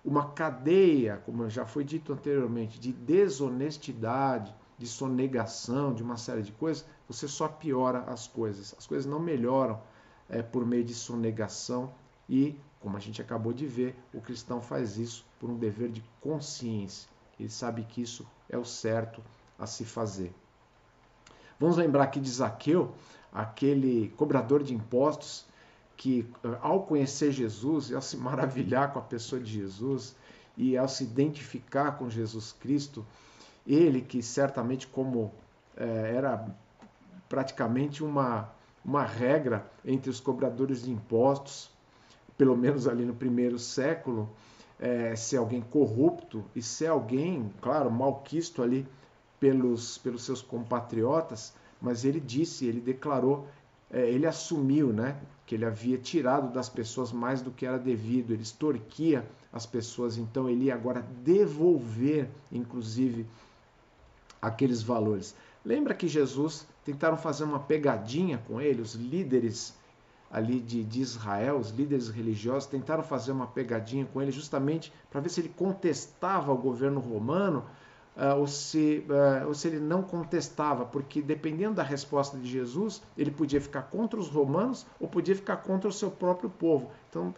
uma 0.03 0.29
cadeia, 0.31 1.21
como 1.25 1.49
já 1.49 1.65
foi 1.65 1.83
dito 1.83 2.13
anteriormente, 2.13 2.79
de 2.79 2.91
desonestidade, 2.91 4.53
de 4.77 4.85
sonegação, 4.85 5.93
de 5.93 6.03
uma 6.03 6.17
série 6.17 6.41
de 6.41 6.51
coisas, 6.51 6.85
você 7.07 7.27
só 7.27 7.47
piora 7.47 7.99
as 8.07 8.27
coisas. 8.27 8.73
As 8.77 8.87
coisas 8.87 9.05
não 9.05 9.19
melhoram 9.19 9.79
é, 10.29 10.41
por 10.41 10.65
meio 10.65 10.83
de 10.83 10.93
sonegação 10.93 11.93
e, 12.27 12.59
como 12.79 12.97
a 12.97 12.99
gente 12.99 13.21
acabou 13.21 13.53
de 13.53 13.65
ver, 13.65 13.95
o 14.13 14.21
cristão 14.21 14.61
faz 14.61 14.97
isso 14.97 15.25
por 15.39 15.49
um 15.49 15.57
dever 15.57 15.89
de 15.89 16.03
consciência. 16.21 17.09
Ele 17.39 17.49
sabe 17.49 17.83
que 17.83 18.01
isso 18.01 18.25
é 18.49 18.57
o 18.57 18.65
certo 18.65 19.21
a 19.57 19.65
se 19.65 19.85
fazer. 19.85 20.33
Vamos 21.59 21.77
lembrar 21.77 22.03
aqui 22.03 22.19
de 22.19 22.29
Zaqueu, 22.29 22.93
aquele 23.31 24.09
cobrador 24.17 24.63
de 24.63 24.73
impostos 24.73 25.45
que, 25.95 26.29
ao 26.61 26.83
conhecer 26.83 27.31
Jesus 27.31 27.91
ao 27.93 28.01
se 28.01 28.17
maravilhar 28.17 28.91
com 28.91 28.99
a 28.99 29.01
pessoa 29.01 29.41
de 29.41 29.51
Jesus 29.51 30.15
e 30.57 30.77
ao 30.77 30.87
se 30.87 31.03
identificar 31.03 31.97
com 31.97 32.09
Jesus 32.09 32.51
Cristo, 32.51 33.05
ele 33.65 34.01
que 34.01 34.21
certamente, 34.21 34.87
como 34.87 35.31
é, 35.75 36.15
era 36.15 36.45
praticamente 37.27 38.03
uma, 38.03 38.49
uma 38.83 39.03
regra 39.03 39.69
entre 39.83 40.09
os 40.09 40.19
cobradores 40.19 40.83
de 40.83 40.91
impostos, 40.91 41.69
pelo 42.37 42.55
menos 42.55 42.87
ali 42.87 43.05
no 43.05 43.13
primeiro 43.13 43.57
século, 43.57 44.29
é, 44.79 45.15
ser 45.15 45.37
alguém 45.37 45.61
corrupto 45.61 46.43
e 46.55 46.61
ser 46.61 46.87
alguém, 46.87 47.51
claro, 47.61 47.89
malquisto 47.89 48.61
ali 48.61 48.85
pelos, 49.39 49.97
pelos 49.97 50.23
seus 50.23 50.41
compatriotas, 50.41 51.53
mas 51.81 52.03
ele 52.03 52.19
disse, 52.19 52.65
ele 52.65 52.81
declarou, 52.81 53.47
é, 53.91 54.09
ele 54.09 54.25
assumiu 54.25 54.91
né, 54.91 55.17
que 55.45 55.55
ele 55.55 55.65
havia 55.65 55.97
tirado 55.97 56.51
das 56.51 56.67
pessoas 56.67 57.11
mais 57.11 57.41
do 57.41 57.51
que 57.51 57.65
era 57.65 57.77
devido, 57.77 58.31
ele 58.31 58.43
extorquia 58.43 59.25
as 59.53 59.65
pessoas, 59.65 60.17
então 60.17 60.49
ele 60.49 60.65
ia 60.65 60.73
agora 60.73 61.05
devolver, 61.23 62.27
inclusive, 62.51 63.25
aqueles 64.41 64.81
valores. 64.81 65.35
Lembra 65.63 65.93
que 65.93 66.07
Jesus 66.07 66.67
tentaram 66.85 67.17
fazer 67.17 67.43
uma 67.43 67.59
pegadinha 67.59 68.41
com 68.47 68.61
ele, 68.61 68.81
os 68.81 68.93
líderes 68.93 69.75
ali 70.31 70.59
de, 70.59 70.83
de 70.83 71.01
Israel, 71.01 71.57
os 71.57 71.71
líderes 71.71 72.09
religiosos 72.09 72.67
tentaram 72.69 73.03
fazer 73.03 73.31
uma 73.31 73.47
pegadinha 73.47 74.05
com 74.05 74.21
ele 74.21 74.31
justamente 74.31 74.93
para 75.09 75.19
ver 75.19 75.29
se 75.29 75.41
ele 75.41 75.49
contestava 75.49 76.51
o 76.51 76.57
governo 76.57 76.99
romano 76.99 77.65
uh, 78.15 78.37
ou, 78.37 78.47
se, 78.47 79.05
uh, 79.09 79.47
ou 79.47 79.53
se 79.53 79.67
ele 79.67 79.79
não 79.79 80.03
contestava, 80.03 80.85
porque 80.85 81.21
dependendo 81.21 81.75
da 81.75 81.83
resposta 81.83 82.37
de 82.37 82.47
Jesus, 82.47 83.01
ele 83.17 83.31
podia 83.31 83.59
ficar 83.61 83.83
contra 83.83 84.19
os 84.19 84.27
romanos 84.27 84.85
ou 84.99 85.07
podia 85.07 85.35
ficar 85.35 85.57
contra 85.57 85.89
o 85.89 85.93
seu 85.93 86.11
próprio 86.11 86.49
povo. 86.49 86.91
Então, 87.09 87.33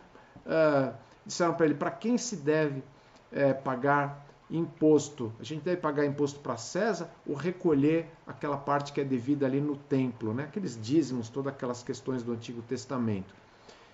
uh, 0.46 0.94
disseram 1.26 1.54
para 1.54 1.66
ele: 1.66 1.76
para 1.76 1.92
quem 1.92 2.18
se 2.18 2.36
deve 2.38 2.84
eh, 3.32 3.54
pagar 3.54 4.26
imposto? 4.50 5.32
A 5.40 5.44
gente 5.44 5.62
deve 5.62 5.78
pagar 5.78 6.06
imposto 6.06 6.40
para 6.40 6.58
César 6.58 7.10
ou 7.26 7.36
recolher 7.36 8.08
aquela 8.26 8.58
parte 8.58 8.94
que 8.94 9.02
é 9.02 9.04
devida 9.04 9.46
ali 9.46 9.60
no 9.60 9.76
templo, 9.76 10.34
né? 10.34 10.44
aqueles 10.44 10.80
dízimos, 10.82 11.30
todas 11.30 11.54
aquelas 11.54 11.84
questões 11.84 12.24
do 12.24 12.32
Antigo 12.32 12.62
Testamento. 12.62 13.34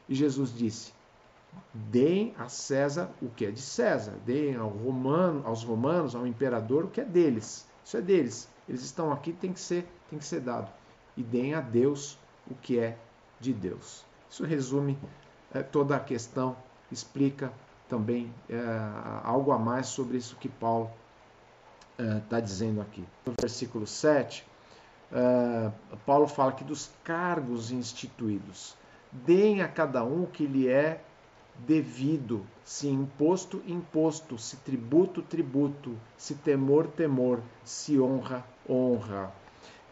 E 0.07 0.15
Jesus 0.15 0.55
disse: 0.55 0.93
deem 1.73 2.33
a 2.37 2.47
César 2.49 3.09
o 3.21 3.29
que 3.29 3.45
é 3.45 3.51
de 3.51 3.61
César, 3.61 4.13
deem 4.25 4.55
ao 4.55 4.69
romano, 4.69 5.41
aos 5.45 5.63
romanos, 5.63 6.15
ao 6.15 6.27
imperador 6.27 6.85
o 6.85 6.89
que 6.89 7.01
é 7.01 7.05
deles. 7.05 7.67
Isso 7.83 7.97
é 7.97 8.01
deles. 8.01 8.49
Eles 8.67 8.81
estão 8.81 9.11
aqui, 9.11 9.33
tem 9.33 9.51
que 9.51 9.59
ser, 9.59 9.87
tem 10.09 10.17
que 10.17 10.25
ser 10.25 10.39
dado. 10.39 10.71
E 11.17 11.23
deem 11.23 11.53
a 11.53 11.61
Deus 11.61 12.17
o 12.49 12.55
que 12.55 12.79
é 12.79 12.97
de 13.39 13.53
Deus. 13.53 14.05
Isso 14.29 14.43
resume 14.45 14.97
é, 15.53 15.61
toda 15.61 15.95
a 15.95 15.99
questão, 15.99 16.55
explica 16.91 17.51
também 17.93 18.33
é, 18.49 18.55
algo 19.23 19.51
a 19.51 19.59
mais 19.59 19.85
sobre 19.85 20.17
isso 20.17 20.35
que 20.37 20.49
Paulo 20.49 20.89
está 22.23 22.39
é, 22.39 22.41
dizendo 22.41 22.81
aqui. 22.81 23.05
No 23.23 23.35
versículo 23.39 23.85
7, 23.85 24.43
é, 25.11 25.71
Paulo 26.03 26.27
fala 26.27 26.53
que 26.53 26.63
dos 26.63 26.89
cargos 27.03 27.71
instituídos. 27.71 28.75
Deem 29.11 29.61
a 29.61 29.67
cada 29.67 30.03
um 30.03 30.23
o 30.23 30.27
que 30.27 30.47
lhe 30.47 30.67
é 30.67 31.03
devido, 31.59 32.43
se 32.65 32.87
imposto, 32.87 33.61
imposto, 33.67 34.39
se 34.39 34.57
tributo, 34.57 35.21
tributo, 35.21 35.95
se 36.17 36.33
temor, 36.33 36.87
temor, 36.87 37.41
se 37.63 37.99
honra, 37.99 38.43
honra. 38.67 39.31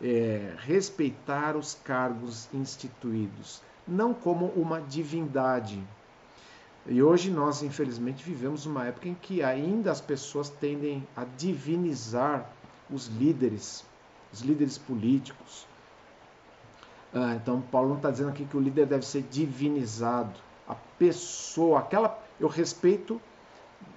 É, 0.01 0.55
respeitar 0.57 1.55
os 1.55 1.75
cargos 1.75 2.49
instituídos, 2.51 3.61
não 3.87 4.11
como 4.11 4.47
uma 4.47 4.81
divindade. 4.81 5.79
E 6.87 7.01
hoje 7.01 7.29
nós, 7.29 7.61
infelizmente, 7.61 8.23
vivemos 8.23 8.65
uma 8.65 8.87
época 8.87 9.07
em 9.07 9.13
que 9.13 9.43
ainda 9.43 9.91
as 9.91 10.01
pessoas 10.01 10.49
tendem 10.49 11.07
a 11.15 11.23
divinizar 11.37 12.49
os 12.89 13.07
líderes, 13.07 13.85
os 14.33 14.41
líderes 14.41 14.77
políticos. 14.77 15.67
Ah, 17.13 17.35
então, 17.35 17.61
Paulo 17.61 17.89
não 17.89 17.97
está 17.97 18.09
dizendo 18.09 18.29
aqui 18.29 18.45
que 18.45 18.57
o 18.57 18.59
líder 18.59 18.87
deve 18.87 19.05
ser 19.05 19.23
divinizado 19.29 20.33
a 20.67 20.75
pessoa, 20.97 21.79
aquela 21.79 22.17
eu 22.39 22.47
respeito 22.47 23.21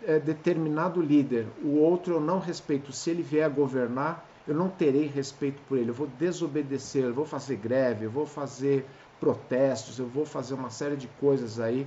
é, 0.03 0.19
determinado 0.19 1.01
líder, 1.01 1.47
o 1.63 1.79
outro 1.79 2.15
eu 2.15 2.21
não 2.21 2.39
respeito. 2.39 2.93
Se 2.93 3.11
ele 3.11 3.23
vier 3.23 3.45
a 3.45 3.49
governar, 3.49 4.27
eu 4.47 4.55
não 4.55 4.69
terei 4.69 5.07
respeito 5.07 5.63
por 5.69 5.79
ele. 5.79 5.91
Eu 5.91 5.95
vou 5.95 6.07
desobedecer, 6.07 7.05
eu 7.05 7.15
vou 7.15 7.25
fazer 7.25 7.57
greve, 7.57 8.05
eu 8.05 8.11
vou 8.11 8.27
fazer 8.27 8.85
protestos, 9.19 9.99
eu 9.99 10.07
vou 10.07 10.27
fazer 10.27 10.53
uma 10.53 10.69
série 10.69 10.97
de 10.97 11.09
coisas 11.19 11.59
aí 11.59 11.87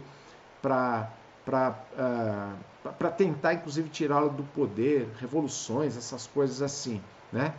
para 1.46 1.76
uh, 1.98 2.92
para 2.92 3.12
tentar, 3.12 3.54
inclusive, 3.54 3.90
tirá-lo 3.90 4.30
do 4.30 4.44
poder, 4.44 5.10
revoluções, 5.20 5.98
essas 5.98 6.26
coisas 6.28 6.62
assim, 6.62 7.02
né? 7.34 7.54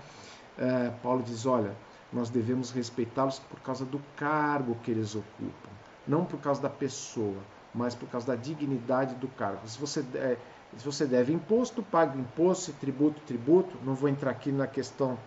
Uh, 0.57 0.93
Paulo 1.03 1.23
diz, 1.23 1.45
olha, 1.45 1.73
nós 2.13 2.31
devemos 2.31 2.71
respeitá-los 2.71 3.39
por 3.39 3.61
causa 3.61 3.85
do 3.85 4.01
cargo 4.17 4.75
que 4.83 4.91
eles 4.91 5.15
ocupam 5.15 5.79
não 6.09 6.25
por 6.25 6.41
causa 6.41 6.63
da 6.63 6.71
pessoa, 6.71 7.37
mas 7.75 7.95
por 7.95 8.09
causa 8.09 8.29
da 8.29 8.35
dignidade 8.35 9.15
do 9.17 9.29
cargo. 9.29 9.61
Se 9.69 9.79
você, 9.79 10.05
é, 10.15 10.37
se 10.77 10.85
você 10.85 11.05
deve 11.05 11.33
imposto, 11.33 11.83
pague 11.83 12.19
imposto, 12.19 12.73
tributo, 12.73 13.21
tributo. 13.27 13.77
Não 13.85 13.95
vou 13.95 14.09
entrar 14.09 14.31
aqui 14.31 14.51
na 14.51 14.67
questão, 14.67 15.19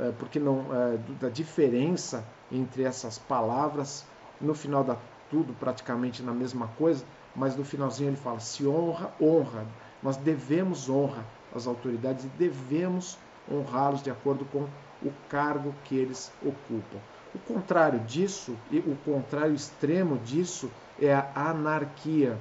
é, 0.00 0.10
porque 0.18 0.40
não 0.40 0.64
é, 0.72 0.96
da 1.20 1.28
diferença 1.28 2.24
entre 2.50 2.82
essas 2.82 3.18
palavras. 3.18 4.06
No 4.40 4.54
final 4.54 4.84
dá 4.84 4.96
tudo 5.28 5.52
praticamente 5.54 6.22
na 6.22 6.32
mesma 6.32 6.68
coisa, 6.68 7.04
mas 7.34 7.56
no 7.56 7.64
finalzinho 7.64 8.10
ele 8.10 8.16
fala: 8.16 8.40
se 8.40 8.66
honra, 8.66 9.14
honra. 9.20 9.66
Nós 10.02 10.16
devemos 10.16 10.88
honra 10.88 11.24
às 11.54 11.66
autoridades 11.66 12.24
e 12.24 12.28
devemos 12.28 13.18
honrá-los 13.48 14.02
de 14.02 14.10
acordo 14.10 14.44
com 14.46 14.68
o 15.00 15.10
cargo 15.28 15.74
que 15.84 15.96
eles 15.96 16.32
ocupam. 16.40 16.98
O 17.34 17.38
contrário 17.38 18.00
disso, 18.00 18.58
e 18.70 18.78
o 18.78 18.96
contrário 18.96 19.54
extremo 19.54 20.18
disso, 20.18 20.70
é 20.98 21.14
a 21.14 21.50
anarquia. 21.50 22.38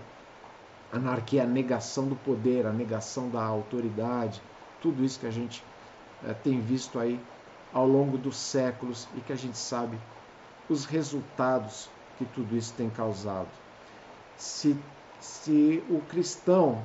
Anarquia 0.91 1.41
é 1.41 1.43
a 1.43 1.47
negação 1.47 2.07
do 2.07 2.15
poder, 2.15 2.65
a 2.65 2.71
negação 2.71 3.29
da 3.29 3.43
autoridade, 3.43 4.41
tudo 4.79 5.03
isso 5.03 5.19
que 5.19 5.27
a 5.27 5.31
gente 5.31 5.65
é, 6.23 6.33
tem 6.33 6.61
visto 6.61 6.97
aí 6.97 7.19
ao 7.71 7.85
longo 7.85 8.17
dos 8.17 8.37
séculos 8.37 9.09
e 9.13 9.21
que 9.21 9.33
a 9.33 9.35
gente 9.35 9.57
sabe 9.57 9.99
os 10.69 10.85
resultados 10.85 11.89
que 12.17 12.25
tudo 12.25 12.55
isso 12.55 12.73
tem 12.73 12.89
causado. 12.89 13.47
Se, 14.37 14.77
se 15.19 15.83
o 15.89 15.99
cristão, 16.01 16.83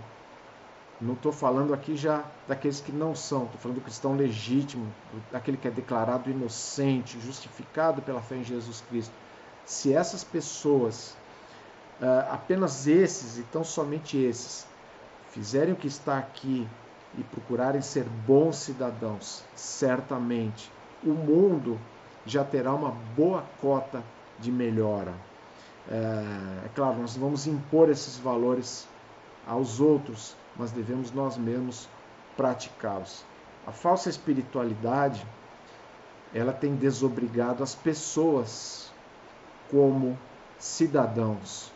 não 1.01 1.15
estou 1.15 1.33
falando 1.33 1.73
aqui 1.73 1.97
já 1.97 2.25
daqueles 2.47 2.81
que 2.81 2.93
não 2.93 3.15
são, 3.15 3.45
estou 3.45 3.61
falando 3.61 3.79
do 3.79 3.85
cristão 3.85 4.15
legítimo, 4.15 4.93
daquele 5.33 5.57
que 5.57 5.67
é 5.67 5.71
declarado 5.71 6.31
inocente, 6.31 7.19
justificado 7.21 8.03
pela 8.03 8.21
fé 8.21 8.37
em 8.37 8.45
Jesus 8.45 8.83
Cristo. 8.89 9.15
Se 9.65 9.93
essas 9.95 10.23
pessoas, 10.23 11.17
uh, 12.01 12.33
apenas 12.33 12.87
esses 12.87 13.39
e 13.39 13.43
tão 13.45 13.65
somente 13.65 14.19
esses, 14.19 14.67
fizerem 15.31 15.73
o 15.73 15.77
que 15.77 15.87
está 15.87 16.19
aqui 16.19 16.69
e 17.17 17.23
procurarem 17.25 17.81
ser 17.81 18.05
bons 18.05 18.57
cidadãos, 18.57 19.45
certamente 19.55 20.71
o 21.03 21.11
mundo 21.11 21.79
já 22.27 22.45
terá 22.45 22.73
uma 22.75 22.91
boa 23.17 23.45
cota 23.61 24.03
de 24.39 24.51
melhora. 24.51 25.15
É, 25.91 26.67
é 26.67 26.71
claro, 26.75 27.01
nós 27.01 27.17
vamos 27.17 27.47
impor 27.47 27.89
esses 27.89 28.19
valores 28.19 28.87
aos 29.47 29.81
outros, 29.81 30.37
mas 30.57 30.71
devemos 30.71 31.13
nós 31.13 31.37
mesmos 31.37 31.89
praticá-los. 32.37 33.25
A 33.67 33.73
falsa 33.73 34.09
espiritualidade, 34.09 35.27
ela 36.35 36.53
tem 36.53 36.75
desobrigado 36.77 37.63
as 37.63 37.75
pessoas 37.75 38.93
como 39.71 40.19
cidadãos, 40.59 41.73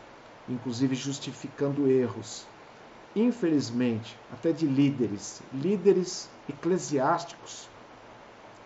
inclusive 0.47 0.95
justificando 0.95 1.89
erros. 1.89 2.45
Infelizmente, 3.15 4.17
até 4.31 4.51
de 4.51 4.65
líderes, 4.65 5.41
líderes 5.53 6.29
eclesiásticos 6.49 7.69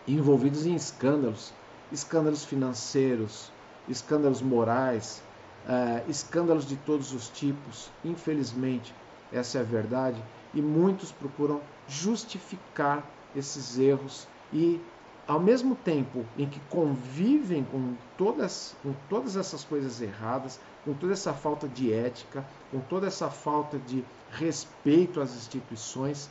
envolvidos 0.08 0.66
em 0.66 0.74
escândalos, 0.74 1.54
escândalos 1.92 2.46
financeiros, 2.46 3.52
escândalos 3.88 4.42
morais, 4.42 5.22
uh, 5.66 6.10
escândalos 6.10 6.66
de 6.66 6.76
todos 6.78 7.14
os 7.14 7.30
tipos. 7.30 7.90
Infelizmente, 8.04 8.94
essa 9.32 9.58
é 9.58 9.62
a 9.62 9.64
verdade. 9.64 10.22
E 10.54 10.62
muitos 10.62 11.12
procuram 11.12 11.62
justificar 11.88 13.04
esses 13.36 13.78
erros 13.78 14.28
e, 14.52 14.82
ao 15.28 15.40
mesmo 15.40 15.76
tempo 15.76 16.26
em 16.38 16.48
que 16.48 16.60
convivem 16.70 17.64
com 17.64 17.94
todas, 18.18 18.76
com 18.82 18.94
todas 19.08 19.36
essas 19.36 19.64
coisas 19.64 20.02
erradas, 20.02 20.60
com 20.84 20.94
toda 20.94 21.14
essa 21.14 21.34
falta 21.34 21.68
de 21.68 21.94
ética, 21.94 22.44
com 22.72 22.80
toda 22.80 23.08
essa 23.08 23.30
falta 23.30 23.78
de 23.78 24.04
respeito 24.32 25.22
às 25.22 25.36
instituições, 25.36 26.30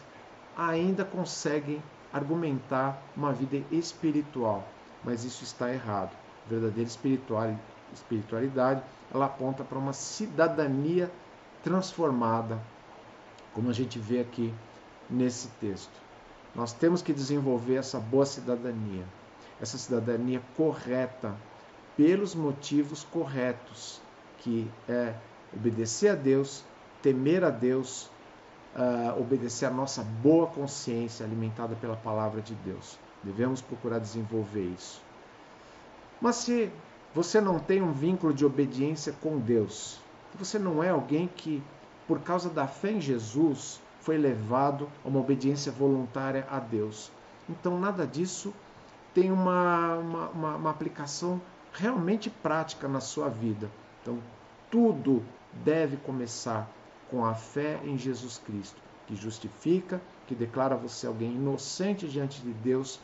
ainda 0.57 1.05
conseguem 1.05 1.81
argumentar 2.13 3.01
uma 3.17 3.33
vida 3.33 3.63
espiritual, 3.71 4.67
mas 5.05 5.25
isso 5.25 5.45
está 5.45 5.73
errado. 5.73 6.17
A 6.47 6.49
verdadeira 6.49 6.89
espiritualidade, 7.93 8.83
ela 9.13 9.27
aponta 9.27 9.65
para 9.65 9.79
uma 9.79 9.93
cidadania 9.93 11.11
transformada, 11.63 12.59
como 13.53 13.71
a 13.71 13.73
gente 13.73 13.99
vê 13.99 14.21
aqui 14.21 14.55
nesse 15.09 15.49
texto. 15.61 15.93
Nós 16.55 16.73
temos 16.73 17.03
que 17.03 17.13
desenvolver 17.13 17.77
essa 17.77 18.01
boa 18.01 18.27
cidadania, 18.27 19.05
essa 19.61 19.77
cidadania 19.79 20.43
correta, 20.57 21.35
pelos 21.97 22.35
motivos 22.35 23.03
corretos, 23.05 24.01
que 24.39 24.71
é 24.89 25.15
obedecer 25.53 26.11
a 26.11 26.15
Deus, 26.15 26.65
temer 27.03 27.43
a 27.45 27.51
Deus, 27.51 28.09
uh, 28.77 29.21
obedecer 29.21 29.67
à 29.67 29.71
nossa 29.71 30.03
boa 30.03 30.47
consciência 30.47 31.27
alimentada 31.27 31.75
pela 31.77 31.97
palavra 31.97 32.41
de 32.41 32.55
Deus. 32.55 32.99
Devemos 33.23 33.61
procurar 33.61 33.99
desenvolver 33.99 34.65
isso. 34.65 35.03
Mas 36.21 36.37
se 36.37 36.71
você 37.15 37.41
não 37.41 37.59
tem 37.59 37.83
um 37.83 37.93
vínculo 37.93 38.33
de 38.33 38.45
obediência 38.45 39.13
com 39.21 39.39
Deus, 39.39 40.01
você 40.35 40.59
não 40.59 40.83
é 40.83 40.91
alguém 40.91 41.29
que, 41.29 41.63
por 42.07 42.21
causa 42.21 42.49
da 42.49 42.67
fé 42.67 42.93
em 42.93 43.01
Jesus, 43.01 43.81
foi 44.01 44.17
levado 44.17 44.89
a 45.05 45.09
uma 45.09 45.21
obediência 45.21 45.73
voluntária 45.73 46.47
a 46.51 46.59
Deus. 46.59 47.11
Então, 47.49 47.79
nada 47.79 48.07
disso 48.07 48.55
tem 49.15 49.33
uma, 49.33 49.95
uma, 49.97 50.29
uma, 50.29 50.57
uma 50.57 50.71
aplicação 50.71 51.41
realmente 51.73 52.31
prática 52.31 52.87
na 52.87 53.01
sua 53.01 53.29
vida. 53.29 53.71
Então, 54.03 54.19
tudo 54.71 55.23
deve 55.65 55.97
começar 55.97 56.69
com 57.11 57.25
a 57.25 57.35
fé 57.35 57.81
em 57.85 57.97
Jesus 57.97 58.39
Cristo, 58.39 58.81
que 59.07 59.17
justifica, 59.17 60.01
que 60.27 60.35
declara 60.35 60.77
você 60.77 61.07
alguém 61.07 61.35
inocente 61.35 62.07
diante 62.07 62.41
de 62.43 62.53
Deus, 62.53 63.01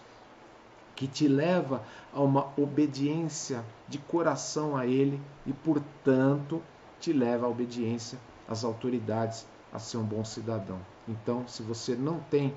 que 0.94 1.06
te 1.06 1.26
leva 1.26 1.82
a 2.12 2.20
uma 2.20 2.52
obediência 2.56 3.64
de 3.88 3.98
coração 3.98 4.76
a 4.76 4.86
Ele 4.86 5.20
e, 5.46 5.52
portanto, 5.52 6.62
te 7.00 7.12
leva 7.12 7.46
à 7.46 7.48
obediência 7.48 8.18
às 8.48 8.64
autoridades, 8.64 9.46
a 9.72 9.78
ser 9.78 9.96
um 9.96 10.04
bom 10.04 10.24
cidadão. 10.24 10.78
Então, 11.08 11.46
se 11.48 11.62
você 11.62 11.94
não 11.96 12.20
tem 12.20 12.54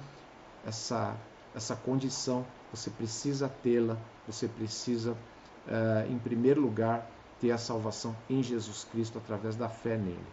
essa, 0.66 1.16
essa 1.56 1.76
condição, 1.76 2.46
você 2.72 2.90
precisa 2.90 3.50
tê-la, 3.64 3.98
você 4.28 4.48
precisa, 4.48 5.14
uh, 5.14 6.12
em 6.12 6.20
primeiro 6.20 6.62
lugar, 6.62 7.10
ter 7.40 7.52
a 7.52 7.58
salvação 7.58 8.16
em 8.30 8.44
Jesus 8.44 8.86
Cristo 8.92 9.18
através 9.18 9.56
da 9.56 9.70
fé 9.70 9.98
nele. 9.98 10.28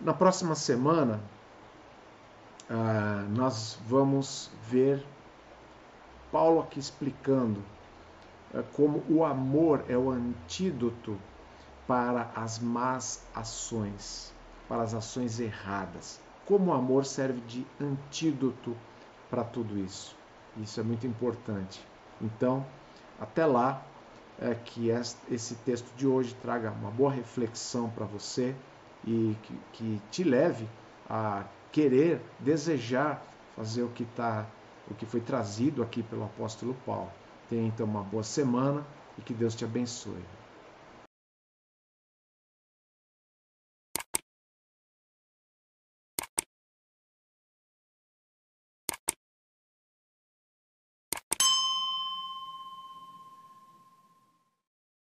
Na 0.00 0.14
próxima 0.14 0.54
semana, 0.54 1.20
ah, 2.70 3.24
nós 3.30 3.78
vamos 3.86 4.50
ver 4.68 5.02
Paulo 6.30 6.60
aqui 6.60 6.78
explicando 6.78 7.62
ah, 8.54 8.62
como 8.74 9.02
o 9.08 9.24
amor 9.24 9.84
é 9.88 9.96
o 9.96 10.10
antídoto 10.10 11.18
para 11.86 12.30
as 12.34 12.58
más 12.58 13.24
ações, 13.34 14.32
para 14.68 14.82
as 14.82 14.94
ações 14.94 15.40
erradas. 15.40 16.20
Como 16.46 16.70
o 16.70 16.74
amor 16.74 17.04
serve 17.04 17.40
de 17.42 17.66
antídoto 17.80 18.76
para 19.30 19.44
tudo 19.44 19.78
isso. 19.78 20.16
Isso 20.56 20.80
é 20.80 20.82
muito 20.82 21.06
importante. 21.06 21.86
Então, 22.20 22.64
até 23.20 23.44
lá, 23.44 23.82
é 24.40 24.54
que 24.54 24.88
esse 24.88 25.54
texto 25.56 25.92
de 25.96 26.06
hoje 26.06 26.34
traga 26.40 26.70
uma 26.70 26.90
boa 26.90 27.10
reflexão 27.10 27.90
para 27.90 28.06
você 28.06 28.54
e 29.04 29.36
que, 29.42 29.60
que 29.72 30.02
te 30.10 30.22
leve 30.22 30.68
a 31.10 31.44
querer, 31.72 32.20
desejar 32.38 33.22
fazer 33.56 33.82
o 33.82 33.88
que 33.88 34.04
tá, 34.04 34.46
o 34.90 34.94
que 34.94 35.06
foi 35.06 35.20
trazido 35.20 35.82
aqui 35.82 36.02
pelo 36.02 36.24
apóstolo 36.24 36.74
Paulo. 36.74 37.12
Tenha 37.48 37.66
então 37.66 37.86
uma 37.86 38.02
boa 38.02 38.22
semana 38.22 38.86
e 39.16 39.22
que 39.22 39.34
Deus 39.34 39.54
te 39.54 39.64
abençoe. 39.64 40.37